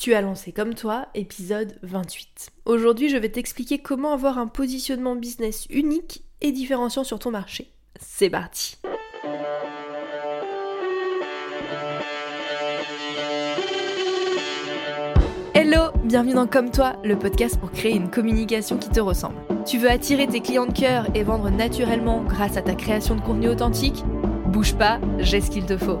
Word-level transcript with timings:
Tu 0.00 0.14
as 0.14 0.22
lancé 0.22 0.50
comme 0.50 0.72
toi, 0.72 1.08
épisode 1.14 1.78
28. 1.82 2.52
Aujourd'hui, 2.64 3.10
je 3.10 3.18
vais 3.18 3.28
t'expliquer 3.28 3.80
comment 3.80 4.14
avoir 4.14 4.38
un 4.38 4.46
positionnement 4.46 5.14
business 5.14 5.66
unique 5.68 6.24
et 6.40 6.52
différenciant 6.52 7.04
sur 7.04 7.18
ton 7.18 7.30
marché. 7.30 7.70
C'est 8.00 8.30
parti 8.30 8.78
Hello, 15.52 15.90
bienvenue 16.02 16.32
dans 16.32 16.46
Comme 16.46 16.70
toi, 16.70 16.96
le 17.04 17.18
podcast 17.18 17.60
pour 17.60 17.70
créer 17.70 17.94
une 17.94 18.08
communication 18.08 18.78
qui 18.78 18.88
te 18.88 19.00
ressemble. 19.00 19.36
Tu 19.66 19.76
veux 19.76 19.90
attirer 19.90 20.26
tes 20.26 20.40
clients 20.40 20.64
de 20.64 20.72
cœur 20.72 21.14
et 21.14 21.24
vendre 21.24 21.50
naturellement 21.50 22.24
grâce 22.24 22.56
à 22.56 22.62
ta 22.62 22.74
création 22.74 23.16
de 23.16 23.20
contenu 23.20 23.50
authentique? 23.50 24.02
Bouge 24.46 24.74
pas, 24.76 24.98
j'ai 25.18 25.42
ce 25.42 25.50
qu'il 25.50 25.66
te 25.66 25.76
faut. 25.76 26.00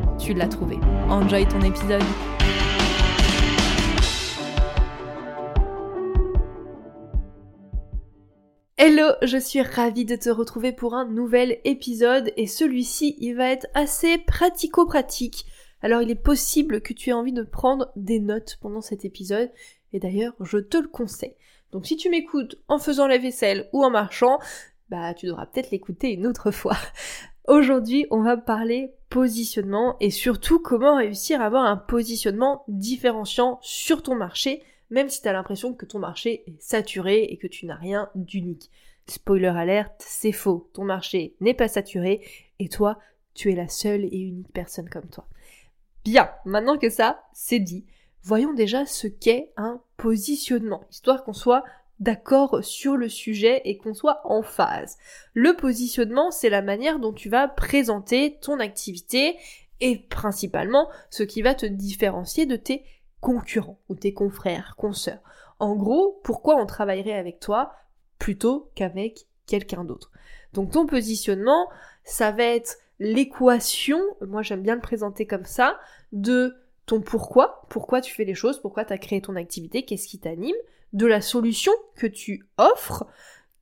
tu 0.21 0.33
l'as 0.33 0.47
trouvé. 0.47 0.77
Enjoy 1.09 1.47
ton 1.47 1.61
épisode. 1.61 2.03
Hello, 8.77 9.09
je 9.23 9.37
suis 9.37 9.61
ravie 9.61 10.05
de 10.05 10.15
te 10.15 10.29
retrouver 10.29 10.71
pour 10.71 10.93
un 10.93 11.05
nouvel 11.05 11.59
épisode 11.65 12.31
et 12.37 12.47
celui-ci 12.47 13.15
il 13.19 13.35
va 13.35 13.49
être 13.49 13.67
assez 13.73 14.19
pratico-pratique. 14.19 15.45
Alors 15.81 16.01
il 16.01 16.11
est 16.11 16.15
possible 16.15 16.81
que 16.81 16.93
tu 16.93 17.09
aies 17.09 17.13
envie 17.13 17.33
de 17.33 17.43
prendre 17.43 17.91
des 17.95 18.19
notes 18.19 18.57
pendant 18.61 18.81
cet 18.81 19.05
épisode 19.05 19.49
et 19.93 19.99
d'ailleurs 19.99 20.33
je 20.39 20.57
te 20.57 20.77
le 20.77 20.87
conseille. 20.87 21.35
Donc 21.71 21.87
si 21.87 21.95
tu 21.95 22.09
m'écoutes 22.09 22.57
en 22.67 22.77
faisant 22.77 23.07
la 23.07 23.17
vaisselle 23.17 23.69
ou 23.73 23.83
en 23.83 23.89
marchant, 23.89 24.39
bah 24.89 25.13
tu 25.13 25.25
devras 25.25 25.47
peut-être 25.47 25.71
l'écouter 25.71 26.11
une 26.11 26.27
autre 26.27 26.51
fois. 26.51 26.77
Aujourd'hui, 27.47 28.05
on 28.11 28.21
va 28.21 28.37
parler 28.37 28.93
positionnement 29.09 29.97
et 29.99 30.11
surtout 30.11 30.59
comment 30.59 30.97
réussir 30.97 31.41
à 31.41 31.45
avoir 31.45 31.65
un 31.65 31.77
positionnement 31.77 32.63
différenciant 32.67 33.57
sur 33.61 34.03
ton 34.03 34.15
marché, 34.15 34.61
même 34.91 35.09
si 35.09 35.21
tu 35.21 35.27
as 35.27 35.33
l'impression 35.33 35.73
que 35.73 35.85
ton 35.85 35.99
marché 35.99 36.43
est 36.47 36.61
saturé 36.61 37.23
et 37.23 37.37
que 37.37 37.47
tu 37.47 37.65
n'as 37.65 37.75
rien 37.75 38.09
d'unique. 38.15 38.69
Spoiler 39.07 39.47
alerte, 39.47 39.95
c'est 39.99 40.31
faux. 40.31 40.69
Ton 40.73 40.85
marché 40.85 41.35
n'est 41.41 41.55
pas 41.55 41.67
saturé 41.67 42.21
et 42.59 42.69
toi, 42.69 42.99
tu 43.33 43.51
es 43.51 43.55
la 43.55 43.67
seule 43.67 44.05
et 44.05 44.19
unique 44.19 44.53
personne 44.53 44.89
comme 44.89 45.09
toi. 45.09 45.27
Bien, 46.05 46.29
maintenant 46.45 46.77
que 46.77 46.89
ça, 46.89 47.23
c'est 47.33 47.59
dit, 47.59 47.85
voyons 48.23 48.53
déjà 48.53 48.85
ce 48.85 49.07
qu'est 49.07 49.51
un 49.57 49.81
positionnement, 49.97 50.83
histoire 50.91 51.23
qu'on 51.23 51.33
soit 51.33 51.63
d'accord 52.01 52.63
sur 52.63 52.97
le 52.97 53.07
sujet 53.07 53.61
et 53.63 53.77
qu'on 53.77 53.93
soit 53.93 54.21
en 54.25 54.41
phase. 54.41 54.97
Le 55.33 55.55
positionnement, 55.55 56.31
c'est 56.31 56.49
la 56.49 56.63
manière 56.63 56.99
dont 56.99 57.13
tu 57.13 57.29
vas 57.29 57.47
présenter 57.47 58.37
ton 58.41 58.59
activité 58.59 59.37
et 59.79 59.99
principalement 60.09 60.89
ce 61.09 61.23
qui 61.23 61.41
va 61.41 61.53
te 61.55 61.65
différencier 61.65 62.45
de 62.45 62.55
tes 62.55 62.83
concurrents 63.21 63.79
ou 63.87 63.95
tes 63.95 64.13
confrères, 64.13 64.75
consoeurs. 64.77 65.21
En 65.59 65.75
gros, 65.75 66.19
pourquoi 66.23 66.55
on 66.55 66.65
travaillerait 66.65 67.13
avec 67.13 67.39
toi 67.39 67.71
plutôt 68.17 68.71
qu'avec 68.73 69.27
quelqu'un 69.45 69.83
d'autre? 69.83 70.11
Donc 70.53 70.71
ton 70.71 70.87
positionnement, 70.87 71.69
ça 72.03 72.31
va 72.31 72.43
être 72.43 72.77
l'équation, 72.99 73.99
moi 74.21 74.41
j'aime 74.41 74.63
bien 74.63 74.75
le 74.75 74.81
présenter 74.81 75.27
comme 75.27 75.45
ça, 75.45 75.79
de 76.11 76.55
ton 76.87 76.99
pourquoi, 76.99 77.61
pourquoi 77.69 78.01
tu 78.01 78.11
fais 78.13 78.25
les 78.25 78.33
choses, 78.33 78.59
pourquoi 78.59 78.85
tu 78.85 78.93
as 78.93 78.97
créé 78.97 79.21
ton 79.21 79.35
activité, 79.35 79.85
qu'est-ce 79.85 80.07
qui 80.07 80.19
t'anime, 80.19 80.55
de 80.93 81.05
la 81.05 81.21
solution 81.21 81.71
que 81.95 82.07
tu 82.07 82.45
offres, 82.57 83.05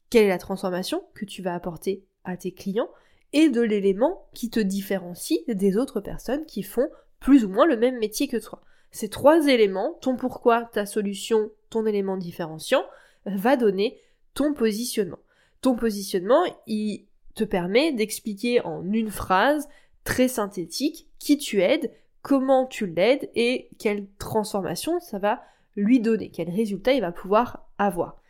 quelle 0.09 0.25
est 0.25 0.29
la 0.29 0.37
transformation 0.37 1.03
que 1.13 1.25
tu 1.25 1.41
vas 1.41 1.53
apporter 1.53 2.05
à 2.23 2.37
tes 2.37 2.51
clients, 2.51 2.89
et 3.33 3.49
de 3.49 3.61
l'élément 3.61 4.27
qui 4.33 4.49
te 4.49 4.59
différencie 4.59 5.39
des 5.47 5.77
autres 5.77 6.01
personnes 6.01 6.45
qui 6.45 6.63
font 6.63 6.89
plus 7.19 7.45
ou 7.45 7.49
moins 7.49 7.67
le 7.67 7.77
même 7.77 7.99
métier 7.99 8.27
que 8.27 8.37
toi. 8.37 8.61
Ces 8.91 9.09
trois 9.09 9.47
éléments, 9.47 9.97
ton 10.01 10.15
pourquoi, 10.15 10.65
ta 10.73 10.85
solution, 10.85 11.51
ton 11.69 11.85
élément 11.85 12.17
différenciant, 12.17 12.83
va 13.25 13.55
donner 13.55 13.99
ton 14.33 14.53
positionnement. 14.53 15.19
Ton 15.61 15.75
positionnement, 15.75 16.43
il 16.65 17.05
te 17.35 17.43
permet 17.43 17.91
d'expliquer 17.91 18.61
en 18.61 18.83
une 18.91 19.11
phrase 19.11 19.67
très 20.03 20.27
synthétique 20.27 21.07
qui 21.19 21.37
tu 21.37 21.61
aides, 21.61 21.91
comment 22.21 22.65
tu 22.65 22.87
l'aides 22.87 23.29
et 23.35 23.69
quelle 23.77 24.07
transformation 24.17 24.99
ça 24.99 25.19
va 25.19 25.41
lui 25.79 25.99
donner, 25.99 26.29
quel 26.29 26.49
résultat 26.49 26.93
il 26.93 27.01
va 27.01 27.11
pouvoir 27.11 27.69
avoir? 27.77 28.21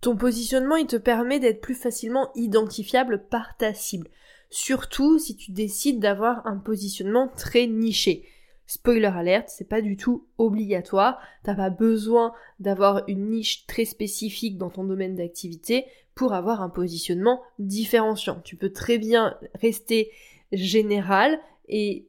Ton 0.00 0.16
positionnement, 0.16 0.76
il 0.76 0.86
te 0.86 0.96
permet 0.96 1.40
d'être 1.40 1.60
plus 1.60 1.74
facilement 1.74 2.30
identifiable 2.34 3.26
par 3.28 3.56
ta 3.56 3.74
cible. 3.74 4.08
Surtout 4.50 5.18
si 5.18 5.36
tu 5.36 5.52
décides 5.52 6.00
d'avoir 6.00 6.46
un 6.46 6.58
positionnement 6.58 7.28
très 7.28 7.66
niché. 7.66 8.24
Spoiler 8.66 9.06
alerte, 9.06 9.48
c'est 9.48 9.68
pas 9.68 9.80
du 9.80 9.96
tout 9.96 10.26
obligatoire. 10.38 11.20
T'as 11.44 11.54
pas 11.54 11.70
besoin 11.70 12.32
d'avoir 12.58 13.04
une 13.08 13.30
niche 13.30 13.66
très 13.66 13.84
spécifique 13.84 14.58
dans 14.58 14.70
ton 14.70 14.84
domaine 14.84 15.14
d'activité 15.14 15.86
pour 16.14 16.32
avoir 16.32 16.62
un 16.62 16.70
positionnement 16.70 17.42
différenciant. 17.58 18.40
Tu 18.42 18.56
peux 18.56 18.72
très 18.72 18.98
bien 18.98 19.38
rester 19.54 20.10
général 20.52 21.38
et 21.68 22.08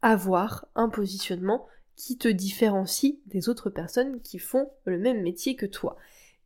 avoir 0.00 0.66
un 0.74 0.88
positionnement 0.88 1.66
qui 1.96 2.18
te 2.18 2.28
différencie 2.28 3.16
des 3.26 3.48
autres 3.48 3.70
personnes 3.70 4.20
qui 4.20 4.38
font 4.38 4.70
le 4.84 4.98
même 4.98 5.22
métier 5.22 5.56
que 5.56 5.66
toi. 5.66 5.96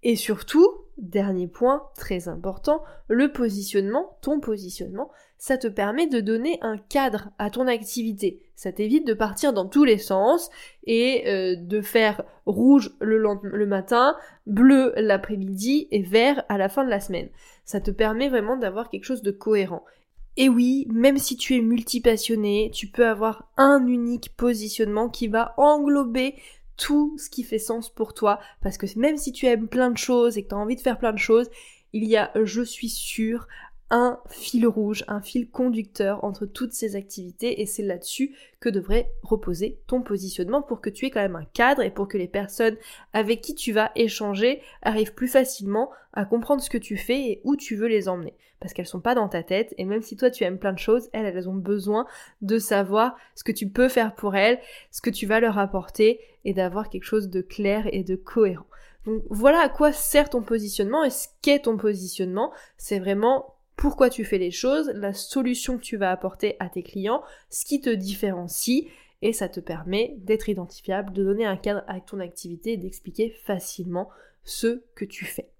Et 0.02 0.14
surtout, 0.14 0.68
dernier 0.98 1.48
point 1.48 1.82
très 1.96 2.28
important, 2.28 2.82
le 3.08 3.32
positionnement, 3.32 4.18
ton 4.20 4.40
positionnement, 4.40 5.10
ça 5.38 5.58
te 5.58 5.66
permet 5.66 6.06
de 6.06 6.20
donner 6.20 6.58
un 6.62 6.78
cadre 6.78 7.30
à 7.38 7.50
ton 7.50 7.66
activité. 7.66 8.42
Ça 8.54 8.72
t'évite 8.72 9.06
de 9.06 9.14
partir 9.14 9.52
dans 9.52 9.66
tous 9.66 9.84
les 9.84 9.98
sens 9.98 10.48
et 10.84 11.24
euh, 11.26 11.56
de 11.56 11.80
faire 11.80 12.22
rouge 12.46 12.96
le, 13.00 13.18
le 13.42 13.66
matin, 13.66 14.16
bleu 14.46 14.92
l'après-midi 14.96 15.88
et 15.90 16.02
vert 16.02 16.44
à 16.48 16.56
la 16.56 16.68
fin 16.68 16.84
de 16.84 16.90
la 16.90 17.00
semaine. 17.00 17.28
Ça 17.64 17.80
te 17.80 17.90
permet 17.90 18.28
vraiment 18.28 18.56
d'avoir 18.56 18.88
quelque 18.88 19.04
chose 19.04 19.22
de 19.22 19.30
cohérent. 19.32 19.84
Et 20.36 20.48
oui, 20.48 20.86
même 20.90 21.18
si 21.18 21.36
tu 21.36 21.56
es 21.56 21.60
multipassionné, 21.60 22.70
tu 22.72 22.88
peux 22.88 23.06
avoir 23.06 23.50
un 23.56 23.86
unique 23.86 24.34
positionnement 24.36 25.08
qui 25.08 25.28
va 25.28 25.54
englober 25.56 26.34
tout 26.76 27.16
ce 27.18 27.30
qui 27.30 27.42
fait 27.42 27.58
sens 27.58 27.88
pour 27.88 28.12
toi. 28.12 28.38
Parce 28.60 28.76
que 28.76 28.86
même 28.98 29.16
si 29.16 29.32
tu 29.32 29.46
aimes 29.46 29.68
plein 29.68 29.90
de 29.90 29.96
choses 29.96 30.36
et 30.36 30.42
que 30.42 30.48
tu 30.48 30.54
as 30.54 30.58
envie 30.58 30.76
de 30.76 30.80
faire 30.80 30.98
plein 30.98 31.12
de 31.12 31.18
choses, 31.18 31.48
il 31.92 32.04
y 32.04 32.16
a, 32.16 32.30
je 32.44 32.62
suis 32.62 32.90
sûre, 32.90 33.48
un 33.90 34.18
fil 34.28 34.66
rouge, 34.66 35.04
un 35.06 35.20
fil 35.20 35.48
conducteur 35.48 36.24
entre 36.24 36.44
toutes 36.44 36.72
ces 36.72 36.96
activités 36.96 37.60
et 37.60 37.66
c'est 37.66 37.84
là-dessus 37.84 38.34
que 38.58 38.68
devrait 38.68 39.12
reposer 39.22 39.78
ton 39.86 40.02
positionnement 40.02 40.62
pour 40.62 40.80
que 40.80 40.90
tu 40.90 41.06
aies 41.06 41.10
quand 41.10 41.20
même 41.20 41.36
un 41.36 41.44
cadre 41.44 41.82
et 41.82 41.90
pour 41.90 42.08
que 42.08 42.18
les 42.18 42.26
personnes 42.26 42.76
avec 43.12 43.40
qui 43.40 43.54
tu 43.54 43.72
vas 43.72 43.92
échanger 43.94 44.60
arrivent 44.82 45.14
plus 45.14 45.28
facilement 45.28 45.90
à 46.14 46.24
comprendre 46.24 46.62
ce 46.62 46.70
que 46.70 46.78
tu 46.78 46.96
fais 46.96 47.20
et 47.20 47.40
où 47.44 47.54
tu 47.54 47.76
veux 47.76 47.86
les 47.86 48.08
emmener. 48.08 48.34
Parce 48.58 48.72
qu'elles 48.72 48.86
sont 48.86 49.00
pas 49.00 49.14
dans 49.14 49.28
ta 49.28 49.42
tête 49.42 49.74
et 49.78 49.84
même 49.84 50.02
si 50.02 50.16
toi 50.16 50.30
tu 50.30 50.42
aimes 50.42 50.58
plein 50.58 50.72
de 50.72 50.78
choses, 50.78 51.08
elles, 51.12 51.26
elles 51.26 51.48
ont 51.48 51.54
besoin 51.54 52.06
de 52.40 52.58
savoir 52.58 53.14
ce 53.36 53.44
que 53.44 53.52
tu 53.52 53.68
peux 53.68 53.88
faire 53.88 54.14
pour 54.14 54.34
elles, 54.34 54.58
ce 54.90 55.00
que 55.00 55.10
tu 55.10 55.26
vas 55.26 55.38
leur 55.40 55.58
apporter 55.58 56.20
et 56.44 56.54
d'avoir 56.54 56.88
quelque 56.88 57.04
chose 57.04 57.28
de 57.28 57.40
clair 57.40 57.86
et 57.92 58.02
de 58.02 58.16
cohérent. 58.16 58.66
Donc 59.04 59.22
voilà 59.30 59.60
à 59.60 59.68
quoi 59.68 59.92
sert 59.92 60.30
ton 60.30 60.42
positionnement 60.42 61.04
et 61.04 61.10
ce 61.10 61.28
qu'est 61.40 61.60
ton 61.60 61.76
positionnement. 61.76 62.52
C'est 62.76 62.98
vraiment 62.98 63.55
pourquoi 63.76 64.10
tu 64.10 64.24
fais 64.24 64.38
les 64.38 64.50
choses, 64.50 64.90
la 64.94 65.12
solution 65.12 65.76
que 65.76 65.82
tu 65.82 65.96
vas 65.96 66.10
apporter 66.10 66.56
à 66.58 66.68
tes 66.68 66.82
clients, 66.82 67.22
ce 67.50 67.64
qui 67.64 67.80
te 67.80 67.90
différencie, 67.90 68.86
et 69.22 69.32
ça 69.32 69.48
te 69.48 69.60
permet 69.60 70.14
d'être 70.18 70.48
identifiable, 70.48 71.12
de 71.12 71.24
donner 71.24 71.46
un 71.46 71.56
cadre 71.56 71.84
à 71.86 72.00
ton 72.00 72.20
activité 72.20 72.72
et 72.72 72.76
d'expliquer 72.76 73.30
facilement 73.44 74.08
ce 74.44 74.82
que 74.94 75.04
tu 75.04 75.24
fais. 75.24 75.50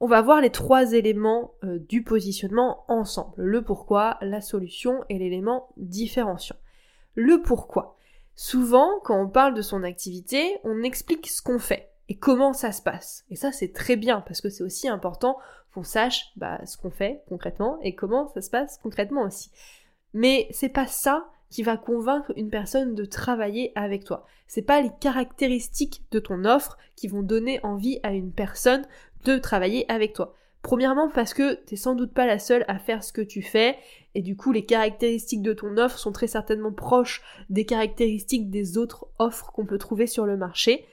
On 0.00 0.06
va 0.06 0.22
voir 0.22 0.40
les 0.40 0.50
trois 0.50 0.94
éléments 0.94 1.52
euh, 1.62 1.78
du 1.78 2.02
positionnement 2.02 2.84
ensemble. 2.88 3.34
Le 3.36 3.62
pourquoi, 3.62 4.16
la 4.22 4.40
solution 4.40 5.04
et 5.08 5.18
l'élément 5.18 5.68
différenciant. 5.76 6.56
Le 7.14 7.42
pourquoi. 7.42 7.98
Souvent, 8.34 8.98
quand 9.04 9.20
on 9.20 9.28
parle 9.28 9.52
de 9.52 9.60
son 9.60 9.82
activité, 9.82 10.56
on 10.64 10.82
explique 10.82 11.28
ce 11.28 11.42
qu'on 11.42 11.58
fait 11.58 11.90
et 12.08 12.16
comment 12.16 12.54
ça 12.54 12.72
se 12.72 12.80
passe. 12.80 13.24
Et 13.28 13.36
ça, 13.36 13.52
c'est 13.52 13.74
très 13.74 13.96
bien 13.96 14.22
parce 14.22 14.40
que 14.40 14.48
c'est 14.48 14.64
aussi 14.64 14.88
important 14.88 15.36
qu'on 15.74 15.82
sache 15.82 16.32
bah, 16.36 16.60
ce 16.66 16.76
qu'on 16.76 16.90
fait 16.90 17.22
concrètement 17.28 17.78
et 17.82 17.94
comment 17.94 18.28
ça 18.28 18.42
se 18.42 18.50
passe 18.50 18.78
concrètement 18.82 19.22
aussi. 19.22 19.50
Mais 20.12 20.48
c'est 20.50 20.68
pas 20.68 20.86
ça 20.86 21.30
qui 21.50 21.62
va 21.62 21.76
convaincre 21.76 22.32
une 22.36 22.50
personne 22.50 22.94
de 22.94 23.04
travailler 23.04 23.72
avec 23.74 24.04
toi. 24.04 24.24
C'est 24.46 24.62
pas 24.62 24.80
les 24.80 24.90
caractéristiques 25.00 26.02
de 26.10 26.20
ton 26.20 26.44
offre 26.44 26.78
qui 26.96 27.08
vont 27.08 27.22
donner 27.22 27.60
envie 27.64 28.00
à 28.02 28.12
une 28.12 28.32
personne 28.32 28.86
de 29.24 29.36
travailler 29.36 29.90
avec 29.90 30.12
toi. 30.12 30.34
Premièrement 30.62 31.08
parce 31.08 31.34
que 31.34 31.54
t'es 31.54 31.76
sans 31.76 31.94
doute 31.94 32.12
pas 32.12 32.26
la 32.26 32.38
seule 32.38 32.64
à 32.68 32.78
faire 32.78 33.02
ce 33.02 33.12
que 33.12 33.22
tu 33.22 33.42
fais 33.42 33.78
et 34.14 34.22
du 34.22 34.36
coup 34.36 34.52
les 34.52 34.66
caractéristiques 34.66 35.42
de 35.42 35.52
ton 35.52 35.78
offre 35.78 35.98
sont 35.98 36.12
très 36.12 36.26
certainement 36.26 36.72
proches 36.72 37.22
des 37.48 37.64
caractéristiques 37.64 38.50
des 38.50 38.76
autres 38.76 39.08
offres 39.18 39.52
qu'on 39.52 39.66
peut 39.66 39.78
trouver 39.78 40.06
sur 40.06 40.26
le 40.26 40.36
marché. 40.36 40.84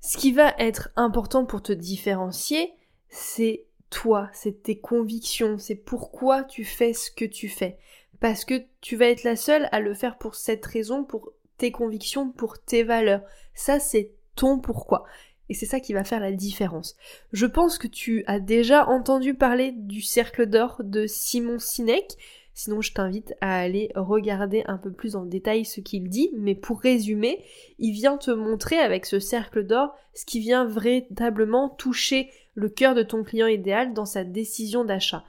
Ce 0.00 0.16
qui 0.16 0.32
va 0.32 0.54
être 0.58 0.90
important 0.94 1.44
pour 1.44 1.62
te 1.62 1.72
différencier, 1.72 2.72
c'est 3.08 3.66
toi, 3.90 4.28
c'est 4.32 4.62
tes 4.62 4.78
convictions, 4.78 5.58
c'est 5.58 5.74
pourquoi 5.74 6.44
tu 6.44 6.64
fais 6.64 6.92
ce 6.92 7.10
que 7.10 7.24
tu 7.24 7.48
fais. 7.48 7.78
Parce 8.20 8.44
que 8.44 8.62
tu 8.80 8.96
vas 8.96 9.06
être 9.06 9.24
la 9.24 9.36
seule 9.36 9.68
à 9.72 9.80
le 9.80 9.94
faire 9.94 10.18
pour 10.18 10.34
cette 10.34 10.66
raison, 10.66 11.04
pour 11.04 11.32
tes 11.56 11.72
convictions, 11.72 12.30
pour 12.30 12.58
tes 12.58 12.82
valeurs. 12.82 13.22
Ça, 13.54 13.80
c'est 13.80 14.12
ton 14.34 14.58
pourquoi. 14.58 15.04
Et 15.48 15.54
c'est 15.54 15.66
ça 15.66 15.80
qui 15.80 15.92
va 15.92 16.04
faire 16.04 16.20
la 16.20 16.32
différence. 16.32 16.96
Je 17.32 17.46
pense 17.46 17.78
que 17.78 17.86
tu 17.86 18.24
as 18.26 18.40
déjà 18.40 18.86
entendu 18.86 19.34
parler 19.34 19.72
du 19.72 20.02
cercle 20.02 20.46
d'or 20.46 20.82
de 20.84 21.06
Simon 21.06 21.58
Sinek. 21.58 22.16
Sinon, 22.52 22.82
je 22.82 22.92
t'invite 22.92 23.34
à 23.40 23.58
aller 23.58 23.90
regarder 23.94 24.64
un 24.66 24.78
peu 24.78 24.92
plus 24.92 25.16
en 25.16 25.24
détail 25.24 25.64
ce 25.64 25.80
qu'il 25.80 26.08
dit. 26.08 26.30
Mais 26.36 26.54
pour 26.54 26.80
résumer, 26.80 27.42
il 27.78 27.92
vient 27.92 28.18
te 28.18 28.30
montrer 28.30 28.78
avec 28.78 29.06
ce 29.06 29.20
cercle 29.20 29.64
d'or 29.64 29.94
ce 30.12 30.26
qui 30.26 30.40
vient 30.40 30.64
véritablement 30.64 31.68
toucher 31.70 32.30
le 32.58 32.68
cœur 32.68 32.96
de 32.96 33.04
ton 33.04 33.22
client 33.22 33.46
idéal 33.46 33.94
dans 33.94 34.04
sa 34.04 34.24
décision 34.24 34.84
d'achat. 34.84 35.22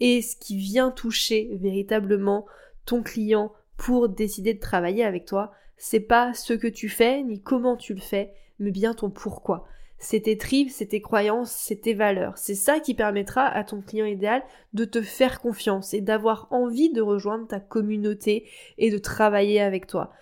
Et 0.00 0.20
ce 0.20 0.36
qui 0.36 0.58
vient 0.58 0.90
toucher 0.90 1.48
véritablement 1.54 2.44
ton 2.84 3.02
client 3.02 3.50
pour 3.78 4.10
décider 4.10 4.52
de 4.52 4.60
travailler 4.60 5.02
avec 5.02 5.24
toi, 5.24 5.52
c'est 5.78 6.00
pas 6.00 6.34
ce 6.34 6.52
que 6.52 6.66
tu 6.66 6.90
fais 6.90 7.22
ni 7.22 7.40
comment 7.40 7.76
tu 7.76 7.94
le 7.94 8.00
fais, 8.00 8.34
mais 8.58 8.72
bien 8.72 8.92
ton 8.92 9.08
pourquoi. 9.08 9.66
C'est 9.98 10.20
tes 10.20 10.36
tripes, 10.36 10.70
c'est 10.70 10.88
tes 10.88 11.00
croyances, 11.00 11.50
c'est 11.50 11.80
tes 11.80 11.94
valeurs. 11.94 12.36
C'est 12.36 12.54
ça 12.54 12.78
qui 12.78 12.92
permettra 12.92 13.46
à 13.46 13.64
ton 13.64 13.80
client 13.80 14.04
idéal 14.04 14.42
de 14.74 14.84
te 14.84 15.00
faire 15.00 15.40
confiance 15.40 15.94
et 15.94 16.02
d'avoir 16.02 16.46
envie 16.50 16.92
de 16.92 17.00
rejoindre 17.00 17.46
ta 17.46 17.58
communauté 17.58 18.46
et 18.76 18.90
de 18.90 18.98
travailler 18.98 19.62
avec 19.62 19.86
toi. 19.86 20.12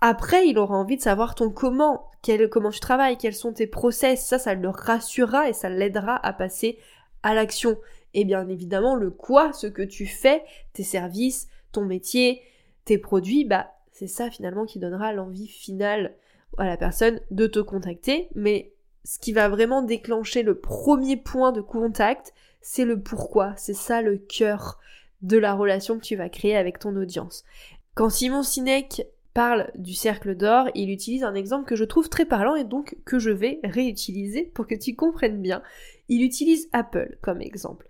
Après, 0.00 0.48
il 0.48 0.58
aura 0.58 0.76
envie 0.76 0.96
de 0.96 1.02
savoir 1.02 1.34
ton 1.34 1.50
comment, 1.50 2.10
quel, 2.22 2.48
comment 2.48 2.70
tu 2.70 2.80
travailles, 2.80 3.18
quels 3.18 3.34
sont 3.34 3.52
tes 3.52 3.66
process. 3.66 4.24
Ça, 4.26 4.38
ça 4.38 4.54
le 4.54 4.68
rassurera 4.68 5.48
et 5.48 5.52
ça 5.52 5.68
l'aidera 5.68 6.24
à 6.24 6.32
passer 6.32 6.78
à 7.22 7.34
l'action. 7.34 7.78
Et 8.14 8.24
bien 8.24 8.48
évidemment, 8.48 8.94
le 8.94 9.10
quoi, 9.10 9.52
ce 9.52 9.66
que 9.66 9.82
tu 9.82 10.06
fais, 10.06 10.42
tes 10.72 10.84
services, 10.84 11.48
ton 11.72 11.84
métier, 11.84 12.42
tes 12.84 12.98
produits, 12.98 13.44
bah, 13.44 13.72
c'est 13.92 14.06
ça 14.06 14.30
finalement 14.30 14.64
qui 14.64 14.78
donnera 14.78 15.12
l'envie 15.12 15.48
finale 15.48 16.14
à 16.56 16.66
la 16.66 16.76
personne 16.76 17.20
de 17.30 17.46
te 17.46 17.58
contacter, 17.58 18.28
mais 18.34 18.72
ce 19.04 19.18
qui 19.18 19.32
va 19.32 19.48
vraiment 19.48 19.82
déclencher 19.82 20.42
le 20.42 20.58
premier 20.58 21.16
point 21.16 21.52
de 21.52 21.60
contact, 21.60 22.32
c'est 22.60 22.84
le 22.84 23.00
pourquoi, 23.00 23.54
c'est 23.56 23.74
ça 23.74 24.02
le 24.02 24.18
cœur 24.18 24.78
de 25.22 25.36
la 25.36 25.54
relation 25.54 25.98
que 25.98 26.04
tu 26.04 26.16
vas 26.16 26.28
créer 26.28 26.56
avec 26.56 26.78
ton 26.78 26.94
audience. 26.96 27.44
Quand 27.94 28.10
Simon 28.10 28.42
Sinek 28.42 29.06
parle 29.38 29.70
du 29.76 29.94
cercle 29.94 30.34
d'or, 30.34 30.68
il 30.74 30.90
utilise 30.90 31.22
un 31.22 31.36
exemple 31.36 31.64
que 31.64 31.76
je 31.76 31.84
trouve 31.84 32.08
très 32.08 32.24
parlant 32.24 32.56
et 32.56 32.64
donc 32.64 32.96
que 33.04 33.20
je 33.20 33.30
vais 33.30 33.60
réutiliser 33.62 34.42
pour 34.42 34.66
que 34.66 34.74
tu 34.74 34.96
comprennes 34.96 35.40
bien. 35.40 35.62
Il 36.08 36.24
utilise 36.24 36.68
Apple 36.72 37.18
comme 37.22 37.40
exemple. 37.40 37.86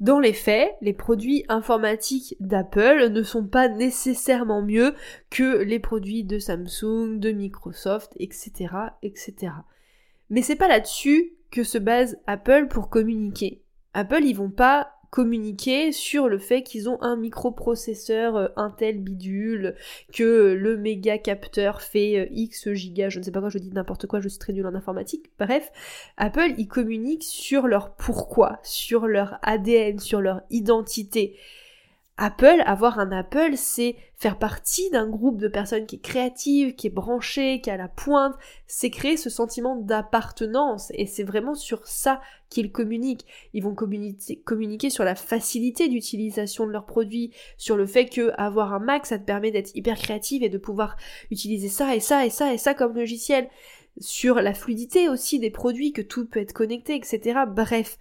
Dans 0.00 0.20
les 0.20 0.34
faits, 0.34 0.76
les 0.82 0.92
produits 0.92 1.46
informatiques 1.48 2.36
d'Apple 2.38 3.08
ne 3.08 3.22
sont 3.22 3.46
pas 3.46 3.70
nécessairement 3.70 4.60
mieux 4.60 4.94
que 5.30 5.62
les 5.62 5.78
produits 5.78 6.22
de 6.22 6.38
Samsung, 6.38 7.18
de 7.18 7.32
Microsoft, 7.32 8.12
etc., 8.18 8.68
etc. 9.02 9.54
Mais 10.28 10.42
c'est 10.42 10.54
pas 10.54 10.68
là-dessus 10.68 11.32
que 11.50 11.64
se 11.64 11.78
base 11.78 12.18
Apple 12.26 12.66
pour 12.68 12.90
communiquer. 12.90 13.62
Apple, 13.94 14.22
ils 14.22 14.36
vont 14.36 14.50
pas 14.50 14.99
communiquer 15.10 15.92
sur 15.92 16.28
le 16.28 16.38
fait 16.38 16.62
qu'ils 16.62 16.88
ont 16.88 17.02
un 17.02 17.16
microprocesseur 17.16 18.36
euh, 18.36 18.48
Intel 18.56 19.02
bidule, 19.02 19.74
que 20.12 20.52
le 20.52 20.76
méga 20.76 21.18
capteur 21.18 21.82
fait 21.82 22.18
euh, 22.18 22.26
X 22.30 22.72
giga, 22.72 23.08
je 23.08 23.18
ne 23.18 23.24
sais 23.24 23.32
pas 23.32 23.40
quoi, 23.40 23.48
je 23.48 23.58
dis 23.58 23.70
n'importe 23.70 24.06
quoi, 24.06 24.20
je 24.20 24.28
suis 24.28 24.38
très 24.38 24.52
nul 24.52 24.66
en 24.66 24.74
informatique. 24.74 25.30
Bref, 25.38 25.70
Apple, 26.16 26.54
ils 26.58 26.68
communiquent 26.68 27.24
sur 27.24 27.66
leur 27.66 27.94
pourquoi, 27.94 28.60
sur 28.62 29.06
leur 29.06 29.38
ADN, 29.42 29.98
sur 29.98 30.20
leur 30.20 30.42
identité. 30.50 31.36
Apple, 32.22 32.62
avoir 32.66 32.98
un 32.98 33.12
Apple, 33.12 33.52
c'est 33.56 33.96
faire 34.14 34.38
partie 34.38 34.90
d'un 34.90 35.08
groupe 35.08 35.38
de 35.38 35.48
personnes 35.48 35.86
qui 35.86 35.96
est 35.96 36.00
créative, 36.00 36.74
qui 36.74 36.88
est 36.88 36.90
branchée, 36.90 37.62
qui 37.62 37.70
a 37.70 37.78
la 37.78 37.88
pointe, 37.88 38.36
c'est 38.66 38.90
créer 38.90 39.16
ce 39.16 39.30
sentiment 39.30 39.74
d'appartenance 39.74 40.92
et 40.96 41.06
c'est 41.06 41.22
vraiment 41.22 41.54
sur 41.54 41.86
ça 41.86 42.20
qu'ils 42.50 42.72
communiquent. 42.72 43.24
Ils 43.54 43.62
vont 43.62 43.74
communiquer, 43.74 44.90
sur 44.90 45.02
la 45.02 45.14
facilité 45.14 45.88
d'utilisation 45.88 46.66
de 46.66 46.72
leurs 46.72 46.84
produits, 46.84 47.32
sur 47.56 47.78
le 47.78 47.86
fait 47.86 48.04
que 48.04 48.32
avoir 48.36 48.74
un 48.74 48.80
Mac, 48.80 49.06
ça 49.06 49.18
te 49.18 49.24
permet 49.24 49.50
d'être 49.50 49.74
hyper 49.74 49.96
créative 49.96 50.42
et 50.42 50.50
de 50.50 50.58
pouvoir 50.58 50.98
utiliser 51.30 51.68
ça 51.68 51.96
et 51.96 52.00
ça 52.00 52.26
et 52.26 52.30
ça 52.30 52.52
et 52.52 52.58
ça 52.58 52.74
comme 52.74 52.94
logiciel, 52.96 53.48
sur 53.98 54.42
la 54.42 54.52
fluidité 54.52 55.08
aussi 55.08 55.38
des 55.38 55.50
produits, 55.50 55.94
que 55.94 56.02
tout 56.02 56.26
peut 56.26 56.40
être 56.40 56.52
connecté, 56.52 56.96
etc. 56.96 57.40
Bref, 57.48 57.96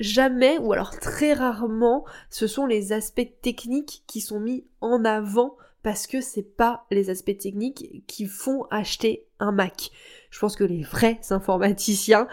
jamais, 0.00 0.58
ou 0.58 0.72
alors 0.72 0.98
très 0.98 1.32
rarement, 1.32 2.04
ce 2.30 2.46
sont 2.46 2.66
les 2.66 2.92
aspects 2.92 3.28
techniques 3.42 4.02
qui 4.06 4.20
sont 4.20 4.40
mis 4.40 4.66
en 4.80 5.04
avant 5.04 5.56
parce 5.82 6.08
que 6.08 6.20
c'est 6.20 6.56
pas 6.56 6.84
les 6.90 7.10
aspects 7.10 7.38
techniques 7.38 8.02
qui 8.08 8.26
font 8.26 8.64
acheter 8.70 9.28
un 9.38 9.52
Mac. 9.52 9.90
Je 10.30 10.38
pense 10.40 10.56
que 10.56 10.64
les 10.64 10.82
vrais 10.82 11.20
informaticiens, 11.30 12.26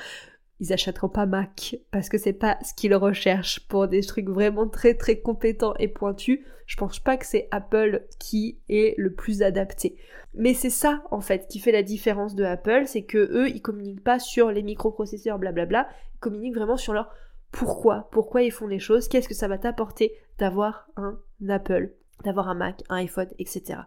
ils 0.60 0.74
achèteront 0.74 1.10
pas 1.10 1.26
Mac 1.26 1.76
parce 1.92 2.10
que 2.10 2.18
c'est 2.18 2.34
pas 2.34 2.58
ce 2.64 2.74
qu'ils 2.74 2.96
recherchent 2.96 3.68
pour 3.68 3.88
des 3.88 4.02
trucs 4.02 4.30
vraiment 4.30 4.68
très 4.68 4.96
très 4.96 5.20
compétents 5.20 5.76
et 5.78 5.88
pointus. 5.88 6.40
Je 6.66 6.78
pense 6.78 7.00
pas 7.00 7.18
que 7.18 7.26
c'est 7.26 7.48
Apple 7.52 8.08
qui 8.18 8.58
est 8.70 8.96
le 8.98 9.14
plus 9.14 9.44
adapté. 9.44 9.98
Mais 10.34 10.54
c'est 10.54 10.70
ça 10.70 11.04
en 11.12 11.22
fait 11.22 11.48
qui 11.48 11.60
fait 11.60 11.72
la 11.72 11.84
différence 11.84 12.34
de 12.34 12.44
Apple, 12.44 12.84
c'est 12.88 13.04
que 13.04 13.18
eux 13.18 13.50
ils 13.50 13.62
communiquent 13.62 14.04
pas 14.04 14.20
sur 14.20 14.52
les 14.52 14.64
microprocesseurs 14.64 15.38
blablabla, 15.38 15.88
ils 16.16 16.20
communiquent 16.20 16.56
vraiment 16.56 16.78
sur 16.78 16.94
leur 16.94 17.14
pourquoi, 17.54 18.10
pourquoi 18.12 18.42
ils 18.42 18.52
font 18.52 18.68
les 18.68 18.80
choses, 18.80 19.08
qu'est-ce 19.08 19.30
que 19.30 19.36
ça 19.36 19.48
va 19.48 19.60
t'apporter 19.60 20.12
d'avoir 20.40 20.88
un 20.98 21.20
Apple, 21.48 21.94
d'avoir 22.26 22.50
un 22.50 22.56
Mac, 22.56 22.84
un 22.90 22.96
iPhone, 22.96 23.30
etc. 23.38 23.82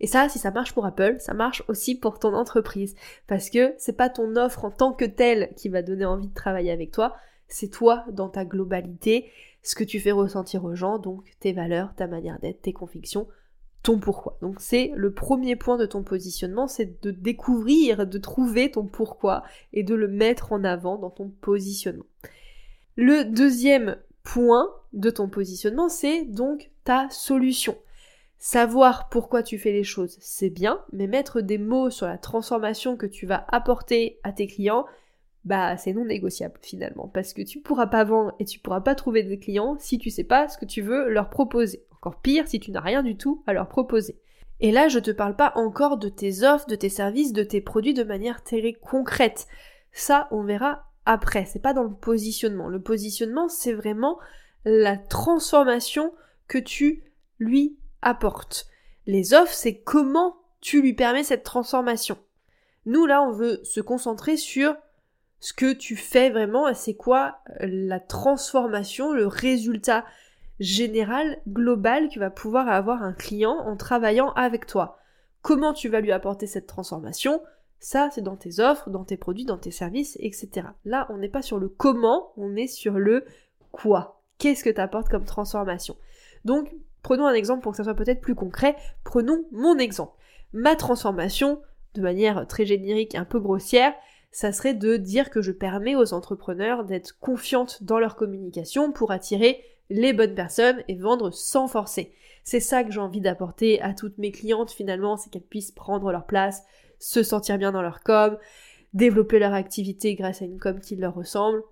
Et 0.00 0.06
ça, 0.06 0.30
si 0.30 0.38
ça 0.38 0.50
marche 0.50 0.72
pour 0.72 0.86
Apple, 0.86 1.16
ça 1.18 1.34
marche 1.34 1.62
aussi 1.68 1.94
pour 1.94 2.18
ton 2.18 2.32
entreprise. 2.34 2.96
Parce 3.26 3.50
que 3.50 3.74
c'est 3.76 3.92
pas 3.92 4.08
ton 4.08 4.36
offre 4.36 4.64
en 4.64 4.70
tant 4.70 4.94
que 4.94 5.04
telle 5.04 5.52
qui 5.54 5.68
va 5.68 5.82
donner 5.82 6.06
envie 6.06 6.28
de 6.28 6.34
travailler 6.34 6.72
avec 6.72 6.92
toi, 6.92 7.14
c'est 7.46 7.68
toi 7.68 8.06
dans 8.10 8.30
ta 8.30 8.46
globalité, 8.46 9.30
ce 9.62 9.74
que 9.74 9.84
tu 9.84 10.00
fais 10.00 10.12
ressentir 10.12 10.64
aux 10.64 10.74
gens, 10.74 10.98
donc 10.98 11.24
tes 11.40 11.52
valeurs, 11.52 11.94
ta 11.94 12.06
manière 12.06 12.38
d'être, 12.38 12.62
tes 12.62 12.72
convictions, 12.72 13.28
ton 13.82 13.98
pourquoi. 13.98 14.38
Donc 14.40 14.60
c'est 14.60 14.92
le 14.96 15.12
premier 15.12 15.56
point 15.56 15.76
de 15.76 15.84
ton 15.84 16.02
positionnement, 16.02 16.68
c'est 16.68 17.02
de 17.02 17.10
découvrir, 17.10 18.06
de 18.06 18.18
trouver 18.18 18.70
ton 18.70 18.86
pourquoi 18.86 19.42
et 19.74 19.82
de 19.82 19.94
le 19.94 20.08
mettre 20.08 20.52
en 20.52 20.64
avant 20.64 20.96
dans 20.96 21.10
ton 21.10 21.28
positionnement. 21.28 22.06
Le 22.96 23.24
deuxième 23.24 23.96
point 24.22 24.68
de 24.92 25.10
ton 25.10 25.28
positionnement, 25.28 25.88
c'est 25.88 26.24
donc 26.24 26.70
ta 26.84 27.08
solution. 27.10 27.76
Savoir 28.38 29.08
pourquoi 29.10 29.42
tu 29.42 29.58
fais 29.58 29.72
les 29.72 29.84
choses, 29.84 30.16
c'est 30.20 30.50
bien, 30.50 30.82
mais 30.92 31.06
mettre 31.06 31.40
des 31.42 31.58
mots 31.58 31.90
sur 31.90 32.06
la 32.06 32.18
transformation 32.18 32.96
que 32.96 33.06
tu 33.06 33.26
vas 33.26 33.44
apporter 33.48 34.18
à 34.22 34.32
tes 34.32 34.46
clients, 34.46 34.86
bah 35.44 35.76
c'est 35.76 35.92
non 35.92 36.04
négociable 36.04 36.58
finalement, 36.62 37.08
parce 37.08 37.32
que 37.32 37.42
tu 37.42 37.60
pourras 37.60 37.86
pas 37.86 38.04
vendre 38.04 38.34
et 38.38 38.44
tu 38.44 38.58
pourras 38.58 38.80
pas 38.80 38.94
trouver 38.94 39.22
des 39.22 39.38
clients 39.38 39.76
si 39.78 39.98
tu 39.98 40.10
sais 40.10 40.24
pas 40.24 40.48
ce 40.48 40.58
que 40.58 40.64
tu 40.64 40.80
veux 40.80 41.10
leur 41.10 41.28
proposer. 41.28 41.84
Encore 41.92 42.20
pire 42.20 42.48
si 42.48 42.60
tu 42.60 42.70
n'as 42.70 42.80
rien 42.80 43.02
du 43.02 43.16
tout 43.16 43.42
à 43.46 43.52
leur 43.52 43.68
proposer. 43.68 44.18
Et 44.60 44.72
là, 44.72 44.88
je 44.88 44.98
te 44.98 45.10
parle 45.10 45.36
pas 45.36 45.52
encore 45.54 45.96
de 45.96 46.08
tes 46.08 46.42
offres, 46.42 46.66
de 46.66 46.74
tes 46.74 46.88
services, 46.88 47.32
de 47.32 47.42
tes 47.42 47.60
produits 47.60 47.94
de 47.94 48.04
manière 48.04 48.42
très 48.42 48.72
concrète. 48.72 49.46
Ça, 49.92 50.28
on 50.30 50.42
verra 50.44 50.89
après, 51.06 51.44
c'est 51.44 51.62
pas 51.62 51.74
dans 51.74 51.84
le 51.84 51.94
positionnement. 51.94 52.68
Le 52.68 52.80
positionnement, 52.80 53.48
c'est 53.48 53.72
vraiment 53.72 54.18
la 54.64 54.96
transformation 54.96 56.12
que 56.48 56.58
tu 56.58 57.02
lui 57.38 57.78
apportes. 58.02 58.66
Les 59.06 59.34
offres, 59.34 59.54
c'est 59.54 59.80
comment 59.80 60.36
tu 60.60 60.82
lui 60.82 60.92
permets 60.92 61.24
cette 61.24 61.42
transformation. 61.42 62.18
Nous, 62.86 63.06
là, 63.06 63.22
on 63.22 63.32
veut 63.32 63.60
se 63.64 63.80
concentrer 63.80 64.36
sur 64.36 64.76
ce 65.40 65.52
que 65.54 65.72
tu 65.72 65.96
fais 65.96 66.30
vraiment, 66.30 66.72
c'est 66.74 66.94
quoi 66.94 67.38
euh, 67.62 67.66
la 67.66 67.98
transformation, 67.98 69.12
le 69.12 69.26
résultat 69.26 70.04
général, 70.60 71.40
global 71.48 72.10
que 72.10 72.20
va 72.20 72.30
pouvoir 72.30 72.68
avoir 72.68 73.02
un 73.02 73.14
client 73.14 73.56
en 73.56 73.76
travaillant 73.76 74.32
avec 74.34 74.66
toi. 74.66 74.98
Comment 75.40 75.72
tu 75.72 75.88
vas 75.88 76.00
lui 76.00 76.12
apporter 76.12 76.46
cette 76.46 76.66
transformation? 76.66 77.42
Ça, 77.80 78.10
c'est 78.12 78.22
dans 78.22 78.36
tes 78.36 78.60
offres, 78.60 78.90
dans 78.90 79.04
tes 79.04 79.16
produits, 79.16 79.44
dans 79.44 79.58
tes 79.58 79.70
services, 79.70 80.16
etc. 80.20 80.68
Là, 80.84 81.06
on 81.10 81.18
n'est 81.18 81.28
pas 81.28 81.42
sur 81.42 81.58
le 81.58 81.68
comment, 81.68 82.32
on 82.36 82.54
est 82.54 82.68
sur 82.68 82.98
le 82.98 83.24
quoi. 83.72 84.22
Qu'est-ce 84.38 84.62
que 84.62 84.70
tu 84.70 84.80
apportes 84.80 85.08
comme 85.08 85.24
transformation? 85.24 85.96
Donc, 86.44 86.72
Prenons 87.02 87.26
un 87.26 87.34
exemple 87.34 87.62
pour 87.62 87.72
que 87.72 87.76
ça 87.76 87.84
soit 87.84 87.94
peut-être 87.94 88.20
plus 88.20 88.34
concret. 88.34 88.76
Prenons 89.04 89.44
mon 89.52 89.78
exemple. 89.78 90.12
Ma 90.52 90.76
transformation, 90.76 91.60
de 91.94 92.02
manière 92.02 92.46
très 92.46 92.66
générique 92.66 93.14
et 93.14 93.18
un 93.18 93.24
peu 93.24 93.40
grossière, 93.40 93.94
ça 94.32 94.52
serait 94.52 94.74
de 94.74 94.96
dire 94.96 95.30
que 95.30 95.42
je 95.42 95.52
permets 95.52 95.96
aux 95.96 96.12
entrepreneurs 96.12 96.84
d'être 96.84 97.18
confiantes 97.18 97.82
dans 97.82 97.98
leur 97.98 98.16
communication 98.16 98.92
pour 98.92 99.10
attirer 99.10 99.64
les 99.88 100.12
bonnes 100.12 100.34
personnes 100.34 100.84
et 100.88 100.94
vendre 100.94 101.30
sans 101.30 101.66
forcer. 101.66 102.14
C'est 102.44 102.60
ça 102.60 102.84
que 102.84 102.92
j'ai 102.92 103.00
envie 103.00 103.20
d'apporter 103.20 103.80
à 103.82 103.92
toutes 103.92 104.18
mes 104.18 104.30
clientes 104.30 104.70
finalement, 104.70 105.16
c'est 105.16 105.30
qu'elles 105.30 105.42
puissent 105.42 105.72
prendre 105.72 106.12
leur 106.12 106.26
place, 106.26 106.62
se 107.00 107.24
sentir 107.24 107.58
bien 107.58 107.72
dans 107.72 107.82
leur 107.82 108.02
com, 108.04 108.38
développer 108.94 109.40
leur 109.40 109.54
activité 109.54 110.14
grâce 110.14 110.42
à 110.42 110.44
une 110.44 110.58
com 110.58 110.78
qui 110.78 110.94
leur 110.94 111.14
ressemble 111.14 111.62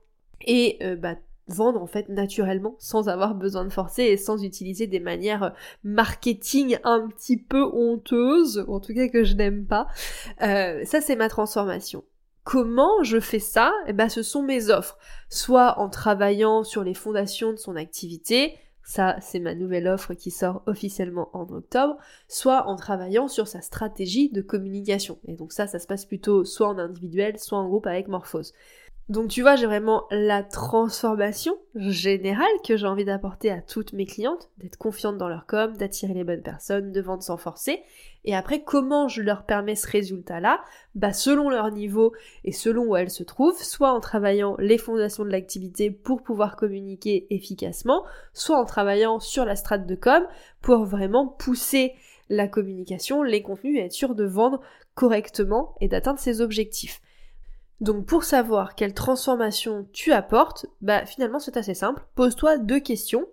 et 0.45 0.79
euh, 0.83 0.97
bah, 0.97 1.15
vendre 1.47 1.81
en 1.81 1.87
fait 1.87 2.09
naturellement 2.09 2.75
sans 2.79 3.09
avoir 3.09 3.35
besoin 3.35 3.65
de 3.65 3.73
forcer 3.73 4.03
et 4.03 4.17
sans 4.17 4.43
utiliser 4.45 4.87
des 4.87 5.01
manières 5.01 5.55
marketing 5.85 6.79
un 6.85 7.09
petit 7.09 7.37
peu 7.37 7.63
honteuses, 7.63 8.65
en 8.69 8.81
tout 8.81 8.95
cas 8.95 9.09
que 9.09 9.25
je 9.25 9.35
n'aime 9.35 9.65
pas. 9.65 9.87
Euh, 10.43 10.85
ça 10.85 11.01
c'est 11.01 11.17
ma 11.17 11.29
transformation. 11.29 12.05
Comment 12.45 13.03
je 13.03 13.21
fais 13.21 13.41
ça? 13.41 13.75
Eh 13.89 13.93
ben, 13.93 14.09
ce 14.09 14.23
sont 14.23 14.43
mes 14.43 14.71
offres. 14.71 14.97
Soit 15.29 15.79
en 15.79 15.91
travaillant 15.91 16.65
sur 16.65 16.83
les 16.83 16.95
fondations 16.95 17.53
de 17.53 17.59
son 17.59 17.77
activité, 17.77 18.55
ça 18.89 19.17
c'est 19.21 19.39
ma 19.39 19.55
nouvelle 19.55 19.87
offre 19.87 20.15
qui 20.15 20.31
sort 20.31 20.63
officiellement 20.65 21.29
en 21.35 21.47
octobre, 21.53 21.99
soit 22.27 22.67
en 22.67 22.75
travaillant 22.75 23.29
sur 23.29 23.47
sa 23.47 23.61
stratégie 23.61 24.31
de 24.31 24.41
communication. 24.41 25.19
Et 25.27 25.35
donc 25.35 25.53
ça, 25.53 25.67
ça 25.67 25.79
se 25.79 25.87
passe 25.87 26.07
plutôt 26.07 26.47
soit 26.47 26.69
en 26.69 26.79
individuel, 26.79 27.39
soit 27.39 27.59
en 27.59 27.69
groupe 27.69 27.87
avec 27.87 28.09
Morphose. 28.09 28.55
Donc 29.09 29.29
tu 29.29 29.41
vois, 29.41 29.57
j'ai 29.57 29.65
vraiment 29.65 30.05
la 30.11 30.43
transformation 30.43 31.57
générale 31.75 32.47
que 32.63 32.77
j'ai 32.77 32.87
envie 32.87 33.07
d'apporter 33.07 33.51
à 33.51 33.63
toutes 33.63 33.95
mes 33.95 34.05
clientes, 34.05 34.51
d'être 34.59 34.77
confiantes 34.77 35.17
dans 35.17 35.31
leur 35.31 35.47
com, 35.47 35.75
d'attirer 35.75 36.13
les 36.13 36.25
bonnes 36.25 36.43
personnes, 36.43 36.93
de 36.93 37.01
vendre 37.01 37.23
sans 37.23 37.39
forcer. 37.39 37.81
Et 38.27 38.37
après, 38.37 38.63
comment 38.63 39.09
je 39.09 39.23
leur 39.23 39.47
permets 39.47 39.77
ce 39.77 39.89
résultat-là? 39.89 40.61
Bah 40.95 41.15
selon 41.15 41.49
leur 41.49 41.71
niveau 41.71 42.13
et 42.45 42.53
selon 42.53 42.85
où 42.85 42.97
elles 42.97 43.11
se 43.11 43.23
trouvent, 43.23 43.63
soit 43.63 43.93
en 43.93 44.01
travaillant 44.01 44.57
les 44.59 44.77
fondations 44.77 45.25
de 45.25 45.31
l'activité 45.31 45.91
pour 45.91 46.23
pouvoir 46.23 46.57
communiquer 46.57 47.27
efficacement, 47.31 48.05
soit 48.35 48.59
en 48.59 48.67
travaillant 48.67 49.21
sur 49.21 49.47
la 49.47 49.57
strate 49.57 49.87
de 49.87 49.95
com 49.95 50.23
pour 50.61 50.85
vraiment 50.85 51.27
pousser 51.27 51.95
la 52.29 52.47
communication, 52.47 53.23
les 53.23 53.41
contenus 53.41 53.79
et 53.79 53.87
être 53.87 53.93
sûr 53.93 54.15
de 54.15 54.25
vendre 54.25 54.61
correctement 54.95 55.75
et 55.81 55.89
d'atteindre 55.89 56.19
ses 56.19 56.43
objectifs. 56.43 57.01
Donc 57.81 58.07
pour 58.07 58.25
savoir 58.25 58.75
quelle 58.75 58.95
transformation 58.95 59.89
tu 59.93 60.13
apportes, 60.13 60.67
bah 60.81 61.07
finalement 61.07 61.39
c'est 61.39 61.57
assez 61.57 61.75
simple. 61.75 62.05
Pose-toi 62.15 62.59
deux 62.59 62.81
questions. 62.81 63.27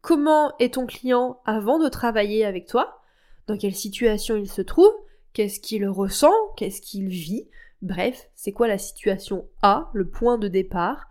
Comment 0.00 0.56
est 0.58 0.74
ton 0.74 0.86
client 0.86 1.40
avant 1.44 1.78
de 1.78 1.88
travailler 1.88 2.44
avec 2.44 2.66
toi? 2.66 3.02
Dans 3.46 3.56
quelle 3.56 3.74
situation 3.74 4.36
il 4.36 4.48
se 4.48 4.62
trouve? 4.62 4.92
Qu'est-ce 5.32 5.60
qu'il 5.60 5.88
ressent? 5.88 6.32
Qu'est-ce 6.56 6.80
qu'il 6.80 7.08
vit? 7.08 7.48
Bref, 7.82 8.30
c'est 8.34 8.52
quoi 8.52 8.68
la 8.68 8.78
situation 8.78 9.48
A, 9.62 9.90
le 9.92 10.08
point 10.08 10.38
de 10.38 10.48
départ? 10.48 11.08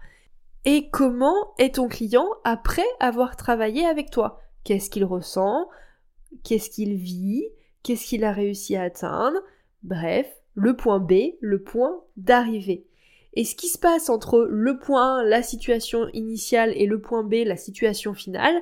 Et 0.65 0.89
comment 0.89 1.53
est 1.57 1.75
ton 1.75 1.87
client 1.87 2.27
après 2.43 2.85
avoir 2.99 3.35
travaillé 3.35 3.85
avec 3.85 4.09
toi? 4.09 4.39
Qu'est-ce 4.63 4.89
qu'il 4.89 5.05
ressent? 5.05 5.69
Qu'est-ce 6.43 6.69
qu'il 6.69 6.95
vit? 6.95 7.45
Qu'est-ce 7.83 8.05
qu'il 8.05 8.23
a 8.23 8.31
réussi 8.31 8.75
à 8.75 8.83
atteindre? 8.83 9.39
Bref, 9.83 10.27
le 10.55 10.75
point 10.75 10.99
B, 10.99 11.35
le 11.39 11.61
point 11.61 12.01
d'arrivée. 12.17 12.85
Et 13.33 13.45
ce 13.45 13.55
qui 13.55 13.67
se 13.67 13.77
passe 13.77 14.09
entre 14.09 14.47
le 14.49 14.79
point 14.79 15.23
la 15.23 15.43
situation 15.43 16.07
initiale 16.13 16.73
et 16.75 16.85
le 16.85 16.99
point 16.99 17.23
B, 17.23 17.35
la 17.45 17.57
situation 17.57 18.13
finale, 18.13 18.61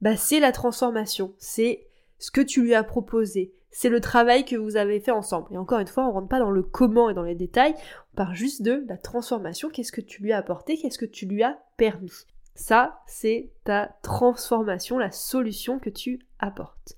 bah 0.00 0.16
c'est 0.16 0.40
la 0.40 0.52
transformation, 0.52 1.34
c'est 1.38 1.86
ce 2.18 2.30
que 2.30 2.40
tu 2.40 2.62
lui 2.62 2.74
as 2.74 2.84
proposé, 2.84 3.54
c'est 3.70 3.88
le 3.88 4.00
travail 4.00 4.44
que 4.44 4.56
vous 4.56 4.76
avez 4.76 5.00
fait 5.00 5.10
ensemble. 5.10 5.48
Et 5.50 5.58
encore 5.58 5.78
une 5.78 5.86
fois, 5.86 6.06
on 6.06 6.12
rentre 6.12 6.28
pas 6.28 6.38
dans 6.38 6.50
le 6.50 6.62
comment 6.62 7.08
et 7.08 7.14
dans 7.14 7.22
les 7.22 7.34
détails, 7.34 7.74
on 8.12 8.16
part 8.16 8.34
juste 8.34 8.62
de 8.62 8.84
la 8.88 8.98
transformation, 8.98 9.70
qu'est-ce 9.70 9.92
que 9.92 10.00
tu 10.00 10.22
lui 10.22 10.32
as 10.32 10.38
apporté, 10.38 10.76
qu'est-ce 10.76 10.98
que 10.98 11.06
tu 11.06 11.26
lui 11.26 11.42
as 11.42 11.58
permis? 11.78 12.12
Ça, 12.54 13.00
c'est 13.06 13.50
ta 13.64 13.96
transformation, 14.02 14.98
la 14.98 15.10
solution 15.10 15.78
que 15.78 15.88
tu 15.88 16.20
apportes. 16.38 16.96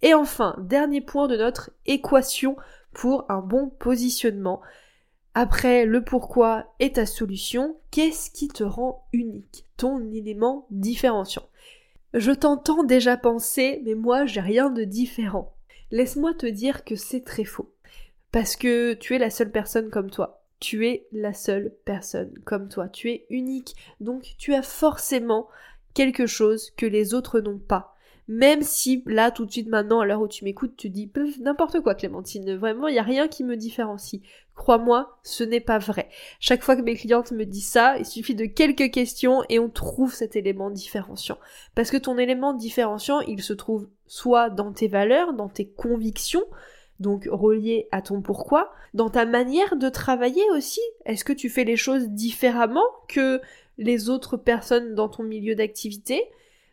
Et 0.00 0.14
enfin, 0.14 0.56
dernier 0.60 1.02
point 1.02 1.28
de 1.28 1.36
notre 1.36 1.70
équation 1.86 2.56
pour 2.94 3.30
un 3.30 3.40
bon 3.40 3.68
positionnement. 3.68 4.62
Après 5.34 5.84
le 5.84 6.04
pourquoi 6.04 6.74
et 6.78 6.92
ta 6.92 7.06
solution, 7.06 7.76
qu'est-ce 7.90 8.30
qui 8.30 8.48
te 8.48 8.64
rend 8.64 9.06
unique, 9.12 9.66
ton 9.76 10.10
élément 10.12 10.66
différenciant 10.70 11.48
Je 12.14 12.30
t'entends 12.30 12.84
déjà 12.84 13.16
penser, 13.16 13.82
mais 13.84 13.94
moi 13.94 14.26
j'ai 14.26 14.40
rien 14.40 14.70
de 14.70 14.84
différent. 14.84 15.54
Laisse-moi 15.90 16.34
te 16.34 16.46
dire 16.46 16.84
que 16.84 16.96
c'est 16.96 17.24
très 17.24 17.44
faux. 17.44 17.72
Parce 18.32 18.56
que 18.56 18.94
tu 18.94 19.14
es 19.14 19.18
la 19.18 19.30
seule 19.30 19.52
personne 19.52 19.90
comme 19.90 20.10
toi. 20.10 20.44
Tu 20.60 20.88
es 20.88 21.06
la 21.12 21.32
seule 21.32 21.74
personne 21.84 22.32
comme 22.44 22.68
toi. 22.68 22.88
Tu 22.88 23.10
es 23.10 23.26
unique. 23.30 23.76
Donc 24.00 24.34
tu 24.38 24.54
as 24.54 24.62
forcément 24.62 25.48
quelque 25.94 26.26
chose 26.26 26.70
que 26.72 26.86
les 26.86 27.14
autres 27.14 27.40
n'ont 27.40 27.58
pas. 27.58 27.93
Même 28.26 28.62
si 28.62 29.02
là, 29.06 29.30
tout 29.30 29.44
de 29.44 29.50
suite 29.50 29.68
maintenant, 29.68 30.00
à 30.00 30.06
l'heure 30.06 30.22
où 30.22 30.28
tu 30.28 30.44
m'écoutes, 30.44 30.76
tu 30.76 30.88
dis 30.88 31.10
n'importe 31.40 31.80
quoi 31.80 31.94
Clémentine, 31.94 32.56
vraiment, 32.56 32.88
il 32.88 32.92
n'y 32.92 32.98
a 32.98 33.02
rien 33.02 33.28
qui 33.28 33.44
me 33.44 33.56
différencie. 33.56 34.22
Crois-moi, 34.54 35.18
ce 35.22 35.44
n'est 35.44 35.60
pas 35.60 35.78
vrai. 35.78 36.08
Chaque 36.40 36.62
fois 36.62 36.76
que 36.76 36.82
mes 36.82 36.94
clientes 36.94 37.32
me 37.32 37.44
disent 37.44 37.68
ça, 37.68 37.98
il 37.98 38.06
suffit 38.06 38.34
de 38.34 38.46
quelques 38.46 38.90
questions 38.90 39.42
et 39.48 39.58
on 39.58 39.68
trouve 39.68 40.14
cet 40.14 40.36
élément 40.36 40.70
différenciant. 40.70 41.38
Parce 41.74 41.90
que 41.90 41.96
ton 41.96 42.16
élément 42.16 42.54
différenciant, 42.54 43.20
il 43.20 43.42
se 43.42 43.52
trouve 43.52 43.88
soit 44.06 44.48
dans 44.48 44.72
tes 44.72 44.88
valeurs, 44.88 45.34
dans 45.34 45.48
tes 45.48 45.66
convictions, 45.66 46.44
donc 47.00 47.28
relié 47.30 47.88
à 47.90 48.00
ton 48.00 48.22
pourquoi, 48.22 48.72
dans 48.94 49.10
ta 49.10 49.26
manière 49.26 49.76
de 49.76 49.88
travailler 49.88 50.44
aussi. 50.56 50.80
Est-ce 51.04 51.24
que 51.24 51.32
tu 51.32 51.50
fais 51.50 51.64
les 51.64 51.76
choses 51.76 52.08
différemment 52.08 52.86
que 53.08 53.40
les 53.76 54.08
autres 54.08 54.36
personnes 54.36 54.94
dans 54.94 55.08
ton 55.08 55.24
milieu 55.24 55.54
d'activité? 55.56 56.22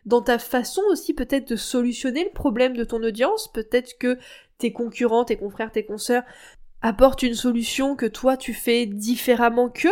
Dans 0.04 0.22
ta 0.22 0.38
façon 0.38 0.82
aussi 0.88 1.14
peut-être 1.14 1.48
de 1.48 1.56
solutionner 1.56 2.24
le 2.24 2.30
problème 2.30 2.76
de 2.76 2.84
ton 2.84 3.02
audience. 3.02 3.50
Peut-être 3.52 3.98
que 3.98 4.18
tes 4.58 4.72
concurrents, 4.72 5.24
tes 5.24 5.36
confrères, 5.36 5.72
tes 5.72 5.84
consoeurs 5.84 6.24
apportent 6.80 7.22
une 7.22 7.34
solution 7.34 7.94
que 7.94 8.06
toi 8.06 8.36
tu 8.36 8.54
fais 8.54 8.86
différemment 8.86 9.68
qu'eux. 9.68 9.90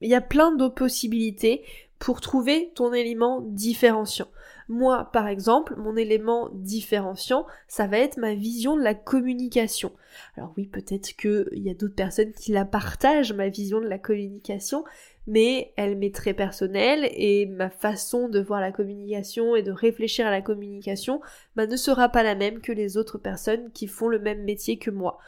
Il 0.00 0.10
y 0.10 0.14
a 0.14 0.20
plein 0.20 0.52
de 0.52 0.68
possibilités 0.68 1.64
pour 1.98 2.20
trouver 2.20 2.72
ton 2.74 2.92
élément 2.92 3.40
différenciant. 3.40 4.28
Moi, 4.68 5.08
par 5.12 5.28
exemple, 5.28 5.76
mon 5.76 5.96
élément 5.96 6.50
différenciant, 6.52 7.46
ça 7.68 7.86
va 7.86 7.98
être 7.98 8.16
ma 8.16 8.34
vision 8.34 8.76
de 8.76 8.82
la 8.82 8.94
communication. 8.94 9.92
Alors 10.36 10.52
oui, 10.56 10.66
peut-être 10.66 11.16
qu'il 11.16 11.62
y 11.62 11.70
a 11.70 11.74
d'autres 11.74 11.94
personnes 11.94 12.32
qui 12.32 12.52
la 12.52 12.64
partagent, 12.64 13.32
ma 13.32 13.48
vision 13.48 13.80
de 13.80 13.86
la 13.86 13.98
communication, 13.98 14.84
mais 15.26 15.72
elle 15.76 15.96
m'est 15.96 16.14
très 16.14 16.34
personnelle 16.34 17.08
et 17.12 17.46
ma 17.46 17.70
façon 17.70 18.28
de 18.28 18.40
voir 18.40 18.60
la 18.60 18.72
communication 18.72 19.56
et 19.56 19.62
de 19.62 19.72
réfléchir 19.72 20.26
à 20.26 20.30
la 20.30 20.42
communication 20.42 21.20
bah, 21.56 21.66
ne 21.66 21.76
sera 21.76 22.08
pas 22.08 22.22
la 22.22 22.34
même 22.34 22.60
que 22.60 22.72
les 22.72 22.96
autres 22.96 23.18
personnes 23.18 23.70
qui 23.72 23.86
font 23.86 24.08
le 24.08 24.18
même 24.18 24.44
métier 24.44 24.78
que 24.78 24.90
moi. 24.90 25.18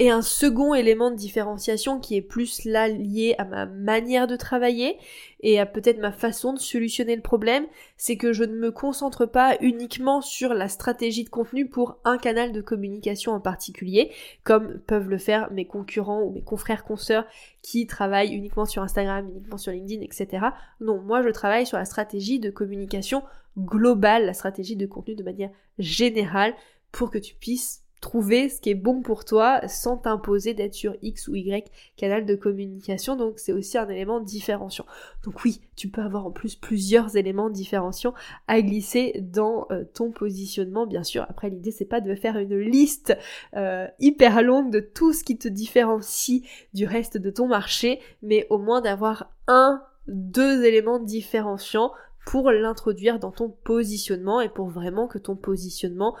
Et 0.00 0.10
un 0.10 0.22
second 0.22 0.74
élément 0.74 1.10
de 1.10 1.16
différenciation 1.16 1.98
qui 1.98 2.14
est 2.14 2.22
plus 2.22 2.64
là 2.64 2.86
lié 2.86 3.34
à 3.36 3.44
ma 3.44 3.66
manière 3.66 4.28
de 4.28 4.36
travailler 4.36 4.96
et 5.40 5.58
à 5.58 5.66
peut-être 5.66 5.98
ma 5.98 6.12
façon 6.12 6.52
de 6.52 6.60
solutionner 6.60 7.16
le 7.16 7.22
problème, 7.22 7.66
c'est 7.96 8.16
que 8.16 8.32
je 8.32 8.44
ne 8.44 8.54
me 8.54 8.70
concentre 8.70 9.26
pas 9.26 9.56
uniquement 9.60 10.20
sur 10.20 10.54
la 10.54 10.68
stratégie 10.68 11.24
de 11.24 11.28
contenu 11.28 11.68
pour 11.68 11.98
un 12.04 12.16
canal 12.16 12.52
de 12.52 12.60
communication 12.60 13.32
en 13.32 13.40
particulier, 13.40 14.12
comme 14.44 14.78
peuvent 14.86 15.08
le 15.08 15.18
faire 15.18 15.50
mes 15.50 15.66
concurrents 15.66 16.22
ou 16.22 16.30
mes 16.30 16.42
confrères 16.42 16.84
consoeurs 16.84 17.26
qui 17.62 17.88
travaillent 17.88 18.34
uniquement 18.34 18.66
sur 18.66 18.84
Instagram, 18.84 19.28
uniquement 19.28 19.58
sur 19.58 19.72
LinkedIn, 19.72 20.02
etc. 20.02 20.46
Non, 20.80 21.00
moi 21.00 21.22
je 21.22 21.30
travaille 21.30 21.66
sur 21.66 21.76
la 21.76 21.84
stratégie 21.84 22.38
de 22.38 22.50
communication 22.50 23.24
globale, 23.58 24.26
la 24.26 24.34
stratégie 24.34 24.76
de 24.76 24.86
contenu 24.86 25.16
de 25.16 25.24
manière 25.24 25.50
générale 25.80 26.54
pour 26.92 27.10
que 27.10 27.18
tu 27.18 27.34
puisses 27.34 27.82
trouver 28.00 28.48
ce 28.48 28.60
qui 28.60 28.70
est 28.70 28.74
bon 28.74 29.02
pour 29.02 29.24
toi 29.24 29.66
sans 29.68 29.96
t'imposer 29.96 30.54
d'être 30.54 30.74
sur 30.74 30.94
X 31.02 31.28
ou 31.28 31.34
Y 31.34 31.70
canal 31.96 32.26
de 32.26 32.34
communication. 32.34 33.16
Donc 33.16 33.38
c'est 33.38 33.52
aussi 33.52 33.78
un 33.78 33.88
élément 33.88 34.20
différenciant. 34.20 34.86
Donc 35.24 35.44
oui, 35.44 35.60
tu 35.76 35.88
peux 35.88 36.02
avoir 36.02 36.26
en 36.26 36.30
plus 36.30 36.54
plusieurs 36.54 37.16
éléments 37.16 37.50
différenciants 37.50 38.14
à 38.46 38.60
glisser 38.62 39.20
dans 39.20 39.66
euh, 39.70 39.84
ton 39.94 40.10
positionnement. 40.10 40.86
Bien 40.86 41.02
sûr, 41.02 41.24
après 41.28 41.50
l'idée 41.50 41.70
c'est 41.70 41.84
pas 41.84 42.00
de 42.00 42.14
faire 42.14 42.38
une 42.38 42.58
liste 42.58 43.16
euh, 43.56 43.86
hyper 43.98 44.42
longue 44.42 44.70
de 44.70 44.80
tout 44.80 45.12
ce 45.12 45.24
qui 45.24 45.38
te 45.38 45.48
différencie 45.48 46.42
du 46.74 46.86
reste 46.86 47.16
de 47.16 47.30
ton 47.30 47.48
marché, 47.48 48.00
mais 48.22 48.46
au 48.50 48.58
moins 48.58 48.80
d'avoir 48.80 49.32
un, 49.46 49.82
deux 50.06 50.64
éléments 50.64 50.98
différenciants 50.98 51.92
pour 52.26 52.50
l'introduire 52.50 53.18
dans 53.18 53.30
ton 53.30 53.48
positionnement 53.48 54.42
et 54.42 54.50
pour 54.50 54.68
vraiment 54.68 55.06
que 55.06 55.16
ton 55.16 55.34
positionnement 55.34 56.14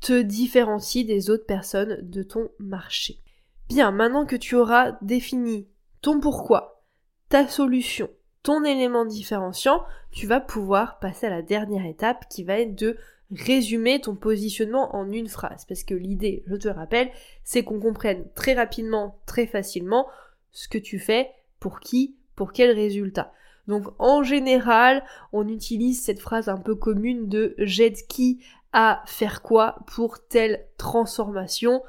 te 0.00 0.22
différencie 0.22 1.06
des 1.06 1.30
autres 1.30 1.46
personnes 1.46 1.98
de 2.02 2.22
ton 2.22 2.48
marché. 2.58 3.20
Bien, 3.68 3.90
maintenant 3.90 4.26
que 4.26 4.36
tu 4.36 4.56
auras 4.56 4.96
défini 5.02 5.68
ton 6.00 6.20
pourquoi, 6.20 6.82
ta 7.28 7.46
solution, 7.46 8.08
ton 8.42 8.64
élément 8.64 9.04
différenciant, 9.04 9.84
tu 10.10 10.26
vas 10.26 10.40
pouvoir 10.40 10.98
passer 10.98 11.26
à 11.26 11.30
la 11.30 11.42
dernière 11.42 11.86
étape 11.86 12.26
qui 12.28 12.42
va 12.42 12.58
être 12.58 12.74
de 12.74 12.96
résumer 13.30 14.00
ton 14.00 14.16
positionnement 14.16 14.96
en 14.96 15.10
une 15.10 15.28
phrase. 15.28 15.64
Parce 15.66 15.84
que 15.84 15.94
l'idée, 15.94 16.42
je 16.46 16.56
te 16.56 16.68
rappelle, 16.68 17.10
c'est 17.44 17.62
qu'on 17.62 17.78
comprenne 17.78 18.24
très 18.34 18.54
rapidement, 18.54 19.20
très 19.26 19.46
facilement 19.46 20.08
ce 20.50 20.66
que 20.66 20.78
tu 20.78 20.98
fais, 20.98 21.30
pour 21.60 21.80
qui, 21.80 22.16
pour 22.34 22.52
quel 22.52 22.74
résultat. 22.74 23.32
Donc 23.68 23.84
en 23.98 24.22
général, 24.22 25.04
on 25.32 25.46
utilise 25.46 26.02
cette 26.02 26.18
phrase 26.18 26.48
un 26.48 26.56
peu 26.56 26.74
commune 26.74 27.28
de 27.28 27.54
j'aide 27.58 28.04
qui 28.08 28.42
à 28.72 29.02
faire 29.06 29.42
quoi 29.42 29.78
pour 29.86 30.26
telle 30.26 30.66
transformation 30.76 31.82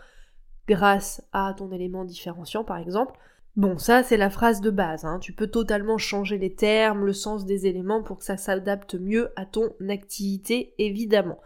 grâce 0.67 1.23
à 1.33 1.53
ton 1.57 1.71
élément 1.71 2.05
différenciant 2.05 2.63
par 2.63 2.77
exemple. 2.77 3.17
Bon, 3.55 3.77
ça 3.77 4.03
c'est 4.03 4.17
la 4.17 4.29
phrase 4.29 4.61
de 4.61 4.69
base, 4.69 5.03
hein. 5.03 5.19
tu 5.19 5.33
peux 5.33 5.47
totalement 5.47 5.97
changer 5.97 6.37
les 6.37 6.53
termes, 6.53 7.05
le 7.05 7.13
sens 7.13 7.45
des 7.45 7.67
éléments 7.67 8.01
pour 8.01 8.19
que 8.19 8.23
ça 8.23 8.37
s'adapte 8.37 8.95
mieux 8.95 9.31
à 9.35 9.45
ton 9.45 9.73
activité 9.89 10.73
évidemment. 10.77 11.39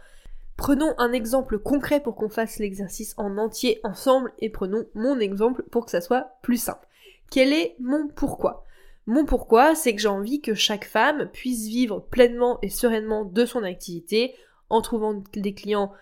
Prenons 0.56 0.94
un 0.98 1.12
exemple 1.12 1.58
concret 1.58 2.00
pour 2.00 2.14
qu'on 2.14 2.30
fasse 2.30 2.58
l'exercice 2.58 3.14
en 3.18 3.36
entier 3.36 3.80
ensemble 3.82 4.32
et 4.38 4.48
prenons 4.48 4.86
mon 4.94 5.18
exemple 5.18 5.62
pour 5.70 5.84
que 5.84 5.90
ça 5.90 6.00
soit 6.00 6.38
plus 6.42 6.56
simple. 6.56 6.86
Quel 7.30 7.52
est 7.52 7.76
mon 7.78 8.08
pourquoi? 8.08 8.64
Mon 9.06 9.24
pourquoi, 9.24 9.74
c'est 9.74 9.94
que 9.94 10.00
j'ai 10.00 10.08
envie 10.08 10.40
que 10.40 10.54
chaque 10.54 10.84
femme 10.84 11.28
puisse 11.32 11.66
vivre 11.66 12.00
pleinement 12.00 12.58
et 12.62 12.70
sereinement 12.70 13.24
de 13.24 13.44
son 13.44 13.62
activité 13.62 14.34
en 14.70 14.80
trouvant 14.80 15.22
des 15.32 15.54
clients 15.54 15.92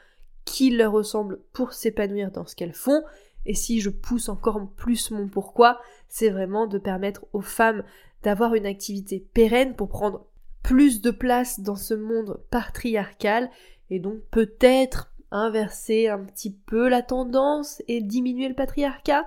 qui 0.44 0.70
leur 0.70 0.92
ressemblent 0.92 1.40
pour 1.52 1.72
s'épanouir 1.72 2.30
dans 2.30 2.46
ce 2.46 2.54
qu'elles 2.54 2.74
font 2.74 3.02
et 3.46 3.54
si 3.54 3.80
je 3.80 3.90
pousse 3.90 4.28
encore 4.28 4.66
plus 4.76 5.10
mon 5.10 5.28
pourquoi, 5.28 5.80
c'est 6.08 6.30
vraiment 6.30 6.66
de 6.66 6.78
permettre 6.78 7.26
aux 7.32 7.40
femmes 7.40 7.84
d'avoir 8.22 8.54
une 8.54 8.66
activité 8.66 9.26
pérenne 9.34 9.74
pour 9.74 9.88
prendre 9.88 10.26
plus 10.62 11.02
de 11.02 11.10
place 11.10 11.60
dans 11.60 11.76
ce 11.76 11.92
monde 11.92 12.40
patriarcal 12.50 13.50
et 13.90 13.98
donc 13.98 14.20
peut-être 14.30 15.12
inverser 15.30 16.08
un 16.08 16.24
petit 16.24 16.50
peu 16.50 16.88
la 16.88 17.02
tendance 17.02 17.82
et 17.86 18.00
diminuer 18.00 18.48
le 18.48 18.54
patriarcat. 18.54 19.26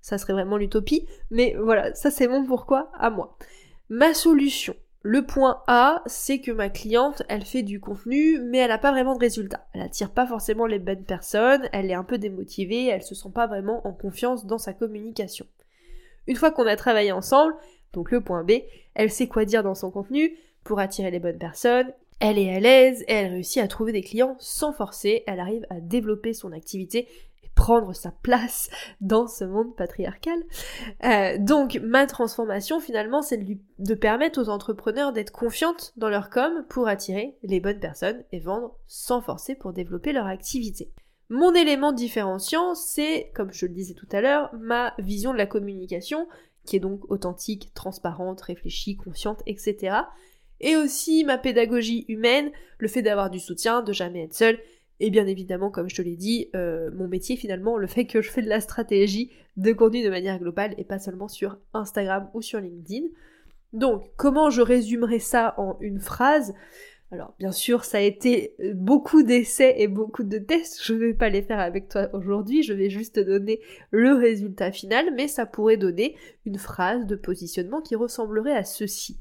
Ça 0.00 0.16
serait 0.16 0.32
vraiment 0.32 0.56
l'utopie, 0.56 1.06
mais 1.30 1.54
voilà, 1.60 1.94
ça 1.94 2.10
c'est 2.10 2.28
mon 2.28 2.46
pourquoi 2.46 2.90
à 2.94 3.10
moi. 3.10 3.36
Ma 3.90 4.14
solution, 4.14 4.74
le 5.02 5.24
point 5.24 5.62
A, 5.68 6.02
c'est 6.06 6.40
que 6.40 6.50
ma 6.50 6.68
cliente, 6.68 7.22
elle 7.28 7.44
fait 7.44 7.62
du 7.62 7.80
contenu, 7.80 8.40
mais 8.40 8.58
elle 8.58 8.68
n'a 8.68 8.78
pas 8.78 8.90
vraiment 8.90 9.14
de 9.14 9.20
résultat. 9.20 9.66
Elle 9.72 9.82
attire 9.82 10.10
pas 10.10 10.26
forcément 10.26 10.66
les 10.66 10.80
bonnes 10.80 11.04
personnes, 11.04 11.68
elle 11.72 11.90
est 11.90 11.94
un 11.94 12.04
peu 12.04 12.18
démotivée, 12.18 12.86
elle 12.86 13.02
se 13.02 13.14
sent 13.14 13.30
pas 13.32 13.46
vraiment 13.46 13.86
en 13.86 13.92
confiance 13.92 14.44
dans 14.44 14.58
sa 14.58 14.72
communication. 14.72 15.46
Une 16.26 16.36
fois 16.36 16.50
qu'on 16.50 16.66
a 16.66 16.76
travaillé 16.76 17.12
ensemble, 17.12 17.54
donc 17.92 18.10
le 18.10 18.20
point 18.20 18.42
B, 18.42 18.62
elle 18.94 19.10
sait 19.10 19.28
quoi 19.28 19.44
dire 19.44 19.62
dans 19.62 19.76
son 19.76 19.90
contenu 19.90 20.36
pour 20.64 20.80
attirer 20.80 21.10
les 21.10 21.20
bonnes 21.20 21.38
personnes, 21.38 21.92
elle 22.20 22.38
est 22.38 22.54
à 22.54 22.58
l'aise 22.58 23.04
elle 23.06 23.30
réussit 23.30 23.62
à 23.62 23.68
trouver 23.68 23.92
des 23.92 24.02
clients 24.02 24.36
sans 24.40 24.72
forcer, 24.72 25.22
elle 25.28 25.38
arrive 25.38 25.64
à 25.70 25.80
développer 25.80 26.34
son 26.34 26.50
activité 26.50 27.06
prendre 27.58 27.92
sa 27.92 28.12
place 28.12 28.70
dans 29.00 29.26
ce 29.26 29.44
monde 29.44 29.74
patriarcal. 29.74 30.38
Euh, 31.04 31.38
donc 31.38 31.80
ma 31.82 32.06
transformation 32.06 32.78
finalement 32.78 33.20
c'est 33.20 33.38
de, 33.38 33.56
de 33.80 33.94
permettre 33.94 34.40
aux 34.40 34.48
entrepreneurs 34.48 35.12
d'être 35.12 35.32
confiantes 35.32 35.92
dans 35.96 36.08
leur 36.08 36.30
com 36.30 36.64
pour 36.68 36.86
attirer 36.86 37.36
les 37.42 37.58
bonnes 37.58 37.80
personnes 37.80 38.22
et 38.30 38.38
vendre 38.38 38.78
sans 38.86 39.20
forcer 39.20 39.56
pour 39.56 39.72
développer 39.72 40.12
leur 40.12 40.26
activité. 40.26 40.92
Mon 41.30 41.52
élément 41.52 41.90
différenciant 41.90 42.76
c'est, 42.76 43.32
comme 43.34 43.52
je 43.52 43.66
le 43.66 43.74
disais 43.74 43.94
tout 43.94 44.08
à 44.12 44.20
l'heure, 44.20 44.54
ma 44.54 44.94
vision 45.00 45.32
de 45.32 45.38
la 45.38 45.46
communication 45.46 46.28
qui 46.64 46.76
est 46.76 46.80
donc 46.80 47.10
authentique, 47.10 47.74
transparente, 47.74 48.40
réfléchie, 48.40 48.96
consciente, 48.96 49.42
etc. 49.46 49.96
Et 50.60 50.76
aussi 50.76 51.24
ma 51.24 51.38
pédagogie 51.38 52.04
humaine, 52.06 52.52
le 52.78 52.86
fait 52.86 53.02
d'avoir 53.02 53.30
du 53.30 53.40
soutien, 53.40 53.82
de 53.82 53.92
jamais 53.92 54.22
être 54.22 54.34
seule, 54.34 54.60
et 55.00 55.10
bien 55.10 55.26
évidemment, 55.26 55.70
comme 55.70 55.88
je 55.88 55.96
te 55.96 56.02
l'ai 56.02 56.16
dit, 56.16 56.48
euh, 56.54 56.90
mon 56.92 57.08
métier 57.08 57.36
finalement, 57.36 57.76
le 57.76 57.86
fait 57.86 58.06
que 58.06 58.20
je 58.20 58.30
fais 58.30 58.42
de 58.42 58.48
la 58.48 58.60
stratégie 58.60 59.30
de 59.56 59.72
contenu 59.72 60.02
de 60.02 60.10
manière 60.10 60.38
globale 60.38 60.74
et 60.78 60.84
pas 60.84 60.98
seulement 60.98 61.28
sur 61.28 61.58
Instagram 61.72 62.28
ou 62.34 62.42
sur 62.42 62.60
LinkedIn. 62.60 63.06
Donc, 63.72 64.10
comment 64.16 64.50
je 64.50 64.62
résumerai 64.62 65.18
ça 65.18 65.54
en 65.56 65.76
une 65.80 66.00
phrase? 66.00 66.54
Alors 67.10 67.34
bien 67.38 67.52
sûr, 67.52 67.84
ça 67.84 67.98
a 67.98 68.02
été 68.02 68.54
beaucoup 68.74 69.22
d'essais 69.22 69.76
et 69.78 69.88
beaucoup 69.88 70.24
de 70.24 70.36
tests, 70.36 70.82
je 70.82 70.92
ne 70.92 70.98
vais 70.98 71.14
pas 71.14 71.30
les 71.30 71.40
faire 71.40 71.58
avec 71.58 71.88
toi 71.88 72.10
aujourd'hui, 72.12 72.62
je 72.62 72.74
vais 72.74 72.90
juste 72.90 73.14
te 73.14 73.20
donner 73.20 73.60
le 73.90 74.12
résultat 74.12 74.72
final, 74.72 75.14
mais 75.14 75.26
ça 75.26 75.46
pourrait 75.46 75.78
donner 75.78 76.16
une 76.44 76.58
phrase 76.58 77.06
de 77.06 77.16
positionnement 77.16 77.80
qui 77.80 77.94
ressemblerait 77.96 78.56
à 78.56 78.64
ceci. 78.64 79.16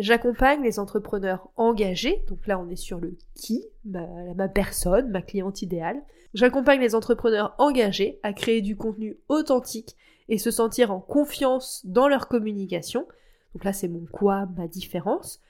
J'accompagne 0.00 0.62
les 0.62 0.78
entrepreneurs 0.78 1.50
engagés, 1.56 2.24
donc 2.26 2.46
là 2.46 2.58
on 2.58 2.70
est 2.70 2.76
sur 2.76 3.00
le 3.00 3.18
qui, 3.34 3.66
ma, 3.84 4.48
personne, 4.48 5.10
ma 5.10 5.20
cliente 5.20 5.60
idéale. 5.60 6.02
J'accompagne 6.32 6.80
les 6.80 6.94
entrepreneurs 6.94 7.54
engagés 7.58 8.18
à 8.22 8.32
créer 8.32 8.62
du 8.62 8.76
contenu 8.76 9.18
authentique 9.28 9.96
et 10.30 10.38
se 10.38 10.50
sentir 10.50 10.90
en 10.90 11.00
confiance 11.00 11.84
dans 11.84 12.08
leur 12.08 12.28
communication. 12.28 13.06
Donc 13.52 13.64
là 13.64 13.74
c'est 13.74 13.88
mon 13.88 14.06
quoi, 14.10 14.46
ma 14.56 14.68
différence, 14.68 15.42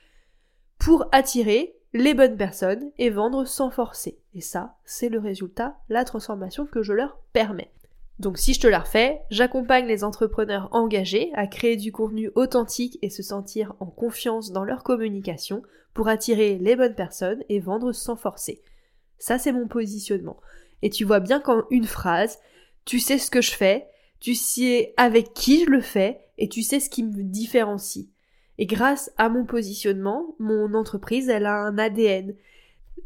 pour 0.78 1.06
attirer 1.12 1.76
les 1.92 2.14
bonnes 2.14 2.36
personnes 2.36 2.90
et 2.98 3.10
vendre 3.10 3.44
sans 3.44 3.70
forcer. 3.70 4.18
Et 4.34 4.40
ça, 4.40 4.78
c'est 4.84 5.10
le 5.10 5.20
résultat, 5.20 5.78
la 5.88 6.04
transformation 6.04 6.66
que 6.66 6.82
je 6.82 6.92
leur 6.92 7.20
permets. 7.32 7.70
Donc 8.20 8.37
si 8.37 8.52
je 8.52 8.61
te 8.61 8.66
la 8.66 8.80
refais, 8.80 9.22
j'accompagne 9.30 9.87
les 9.87 10.04
entrepreneurs 10.04 10.68
engagés 10.72 11.30
à 11.33 11.46
créer 11.46 11.76
du 11.76 11.90
contenu 11.90 12.30
authentique 12.35 12.98
et 13.00 13.09
se 13.09 13.22
sentir 13.22 13.74
en 13.80 13.87
confiance 13.87 14.52
dans 14.52 14.62
leur 14.62 14.83
communication 14.83 15.62
pour 15.94 16.09
attirer 16.09 16.59
les 16.59 16.76
bonnes 16.76 16.94
personnes 16.94 17.42
et 17.48 17.61
vendre 17.61 17.92
sans 17.92 18.16
forcer. 18.16 18.61
Ça 19.18 19.38
c'est 19.38 19.52
mon 19.52 19.68
positionnement. 19.68 20.38
Et 20.83 20.90
tu 20.90 21.06
vois 21.06 21.20
bien 21.20 21.40
qu'en 21.40 21.62
une 21.70 21.87
phrase, 21.87 22.38
tu 22.85 23.00
sais 23.00 23.16
ce 23.16 23.30
que 23.30 23.40
je 23.40 23.52
fais, 23.52 23.87
tu 24.20 24.35
sais 24.35 24.92
avec 24.98 25.33
qui 25.33 25.64
je 25.64 25.70
le 25.70 25.80
fais 25.80 26.20
et 26.37 26.50
tu 26.50 26.62
sais 26.62 26.78
ce 26.78 26.90
qui 26.90 27.02
me 27.02 27.22
différencie. 27.22 28.09
Et 28.59 28.66
grâce 28.66 29.11
à 29.16 29.30
mon 29.30 29.46
positionnement, 29.46 30.35
mon 30.38 30.74
entreprise, 30.74 31.30
elle 31.30 31.46
a 31.46 31.56
un 31.56 31.78
ADN 31.78 32.35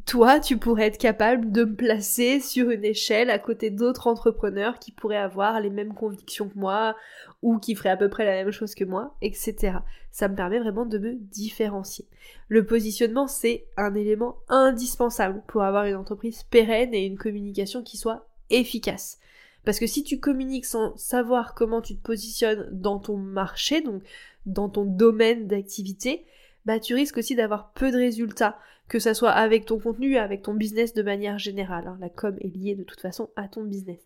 toi, 0.06 0.40
tu 0.40 0.58
pourrais 0.58 0.86
être 0.86 0.98
capable 0.98 1.50
de 1.50 1.64
me 1.64 1.74
placer 1.74 2.40
sur 2.40 2.70
une 2.70 2.84
échelle 2.84 3.30
à 3.30 3.38
côté 3.38 3.70
d'autres 3.70 4.06
entrepreneurs 4.06 4.78
qui 4.78 4.92
pourraient 4.92 5.16
avoir 5.16 5.60
les 5.60 5.70
mêmes 5.70 5.94
convictions 5.94 6.48
que 6.48 6.58
moi 6.58 6.96
ou 7.42 7.58
qui 7.58 7.74
feraient 7.74 7.90
à 7.90 7.96
peu 7.96 8.08
près 8.08 8.24
la 8.24 8.32
même 8.32 8.50
chose 8.50 8.74
que 8.74 8.84
moi, 8.84 9.16
etc. 9.22 9.78
Ça 10.10 10.28
me 10.28 10.36
permet 10.36 10.58
vraiment 10.58 10.86
de 10.86 10.98
me 10.98 11.14
différencier. 11.14 12.06
Le 12.48 12.64
positionnement, 12.64 13.26
c'est 13.26 13.66
un 13.76 13.94
élément 13.94 14.36
indispensable 14.48 15.42
pour 15.46 15.62
avoir 15.62 15.86
une 15.86 15.96
entreprise 15.96 16.42
pérenne 16.44 16.94
et 16.94 17.04
une 17.04 17.18
communication 17.18 17.82
qui 17.82 17.96
soit 17.96 18.28
efficace. 18.50 19.18
Parce 19.64 19.78
que 19.78 19.86
si 19.86 20.04
tu 20.04 20.20
communiques 20.20 20.66
sans 20.66 20.96
savoir 20.96 21.54
comment 21.54 21.80
tu 21.80 21.96
te 21.96 22.02
positionnes 22.02 22.68
dans 22.72 22.98
ton 22.98 23.16
marché, 23.16 23.80
donc 23.80 24.02
dans 24.46 24.68
ton 24.68 24.84
domaine 24.84 25.46
d'activité, 25.46 26.26
bah 26.66 26.78
tu 26.78 26.94
risques 26.94 27.18
aussi 27.18 27.34
d'avoir 27.34 27.72
peu 27.72 27.90
de 27.90 27.96
résultats 27.96 28.58
que 28.88 28.98
ça 28.98 29.14
soit 29.14 29.30
avec 29.30 29.64
ton 29.64 29.78
contenu, 29.78 30.16
avec 30.16 30.42
ton 30.42 30.54
business 30.54 30.94
de 30.94 31.02
manière 31.02 31.38
générale. 31.38 31.86
Hein. 31.86 31.98
La 32.00 32.08
com 32.08 32.36
est 32.40 32.54
liée 32.54 32.74
de 32.74 32.84
toute 32.84 33.00
façon 33.00 33.30
à 33.36 33.48
ton 33.48 33.64
business. 33.64 34.00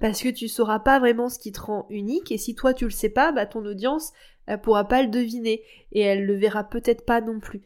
Parce 0.00 0.22
que 0.22 0.30
tu 0.30 0.48
sauras 0.48 0.80
pas 0.80 0.98
vraiment 0.98 1.28
ce 1.28 1.38
qui 1.38 1.52
te 1.52 1.60
rend 1.60 1.86
unique, 1.90 2.32
et 2.32 2.38
si 2.38 2.54
toi 2.54 2.74
tu 2.74 2.84
le 2.84 2.90
sais 2.90 3.10
pas, 3.10 3.30
bah 3.30 3.46
ton 3.46 3.64
audience, 3.64 4.12
elle 4.46 4.60
pourra 4.60 4.88
pas 4.88 5.02
le 5.02 5.08
deviner, 5.08 5.62
et 5.92 6.00
elle 6.00 6.24
le 6.24 6.34
verra 6.34 6.64
peut-être 6.64 7.04
pas 7.04 7.20
non 7.20 7.38
plus. 7.38 7.62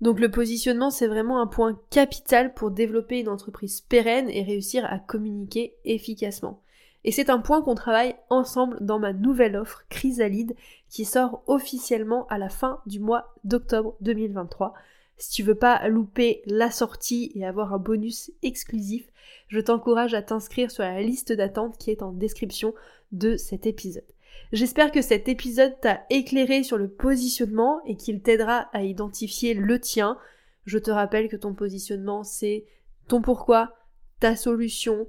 Donc 0.00 0.20
le 0.20 0.30
positionnement, 0.30 0.90
c'est 0.90 1.06
vraiment 1.06 1.40
un 1.40 1.46
point 1.46 1.78
capital 1.90 2.54
pour 2.54 2.70
développer 2.70 3.20
une 3.20 3.28
entreprise 3.28 3.80
pérenne 3.80 4.28
et 4.30 4.42
réussir 4.42 4.84
à 4.86 4.98
communiquer 4.98 5.74
efficacement. 5.84 6.60
Et 7.04 7.12
c'est 7.12 7.30
un 7.30 7.38
point 7.38 7.62
qu'on 7.62 7.74
travaille 7.76 8.16
ensemble 8.30 8.78
dans 8.80 8.98
ma 8.98 9.12
nouvelle 9.12 9.56
offre 9.56 9.84
Chrysalide 9.88 10.54
qui 10.90 11.04
sort 11.04 11.42
officiellement 11.46 12.26
à 12.28 12.36
la 12.36 12.48
fin 12.48 12.80
du 12.86 13.00
mois 13.00 13.32
d'octobre 13.44 13.96
2023. 14.00 14.74
Si 15.18 15.30
tu 15.30 15.42
veux 15.42 15.54
pas 15.54 15.88
louper 15.88 16.42
la 16.46 16.70
sortie 16.70 17.32
et 17.34 17.46
avoir 17.46 17.72
un 17.72 17.78
bonus 17.78 18.30
exclusif, 18.42 19.10
je 19.48 19.60
t'encourage 19.60 20.14
à 20.14 20.22
t'inscrire 20.22 20.70
sur 20.70 20.82
la 20.82 21.00
liste 21.00 21.32
d'attente 21.32 21.78
qui 21.78 21.90
est 21.90 22.02
en 22.02 22.12
description 22.12 22.74
de 23.12 23.36
cet 23.36 23.66
épisode. 23.66 24.04
J'espère 24.52 24.92
que 24.92 25.02
cet 25.02 25.28
épisode 25.28 25.80
t'a 25.80 26.04
éclairé 26.10 26.62
sur 26.62 26.76
le 26.76 26.88
positionnement 26.88 27.82
et 27.84 27.96
qu'il 27.96 28.20
t'aidera 28.20 28.68
à 28.72 28.82
identifier 28.82 29.54
le 29.54 29.80
tien. 29.80 30.18
Je 30.64 30.78
te 30.78 30.90
rappelle 30.90 31.28
que 31.28 31.36
ton 31.36 31.54
positionnement, 31.54 32.22
c'est 32.22 32.64
ton 33.08 33.22
pourquoi, 33.22 33.72
ta 34.20 34.36
solution, 34.36 35.08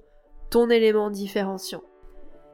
ton 0.49 0.69
élément 0.69 1.09
différenciant. 1.09 1.83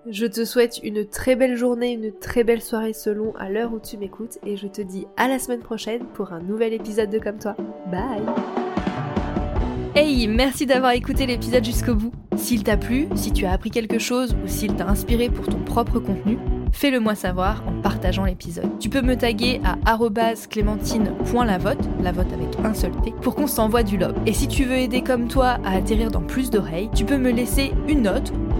Je 0.09 0.25
te 0.25 0.43
souhaite 0.43 0.81
une 0.83 1.05
très 1.05 1.37
belle 1.37 1.55
journée, 1.55 1.93
une 1.93 2.11
très 2.11 2.43
belle 2.43 2.61
soirée 2.61 2.91
selon 2.91 3.33
à 3.37 3.49
l'heure 3.49 3.73
où 3.73 3.79
tu 3.79 3.97
m'écoutes 3.97 4.37
et 4.45 4.57
je 4.57 4.67
te 4.67 4.81
dis 4.81 5.07
à 5.15 5.29
la 5.29 5.39
semaine 5.39 5.61
prochaine 5.61 6.03
pour 6.13 6.33
un 6.33 6.41
nouvel 6.41 6.73
épisode 6.73 7.09
de 7.09 7.19
Comme 7.19 7.39
toi. 7.39 7.55
Bye 7.89 8.21
Hey, 9.95 10.27
merci 10.27 10.65
d'avoir 10.65 10.91
écouté 10.91 11.25
l'épisode 11.25 11.63
jusqu'au 11.63 11.95
bout. 11.95 12.11
S'il 12.35 12.63
t'a 12.63 12.75
plu, 12.75 13.07
si 13.15 13.31
tu 13.31 13.45
as 13.45 13.53
appris 13.53 13.69
quelque 13.69 13.99
chose 13.99 14.35
ou 14.43 14.47
s'il 14.47 14.75
t'a 14.75 14.89
inspiré 14.89 15.29
pour 15.29 15.47
ton 15.47 15.59
propre 15.59 15.99
contenu, 15.99 16.37
Fais-le 16.73 16.99
moi 16.99 17.13
savoir 17.13 17.63
en 17.67 17.81
partageant 17.81 18.25
l'épisode. 18.25 18.79
Tu 18.79 18.89
peux 18.89 19.03
me 19.03 19.15
taguer 19.15 19.61
à 19.63 19.77
clémentine.lavote, 20.49 21.77
la 22.01 22.11
vote 22.11 22.33
avec 22.33 22.49
un 22.65 22.73
seul 22.73 22.91
T, 23.03 23.13
pour 23.21 23.35
qu'on 23.35 23.45
s'envoie 23.45 23.83
du 23.83 23.97
love. 23.97 24.15
Et 24.25 24.33
si 24.33 24.47
tu 24.47 24.65
veux 24.65 24.77
aider 24.77 25.01
comme 25.01 25.27
toi 25.27 25.59
à 25.63 25.75
atterrir 25.77 26.09
dans 26.09 26.23
plus 26.23 26.49
d'oreilles, 26.49 26.89
tu 26.95 27.05
peux 27.05 27.17
me 27.17 27.31
laisser 27.31 27.71
une 27.87 28.01
note 28.01 28.33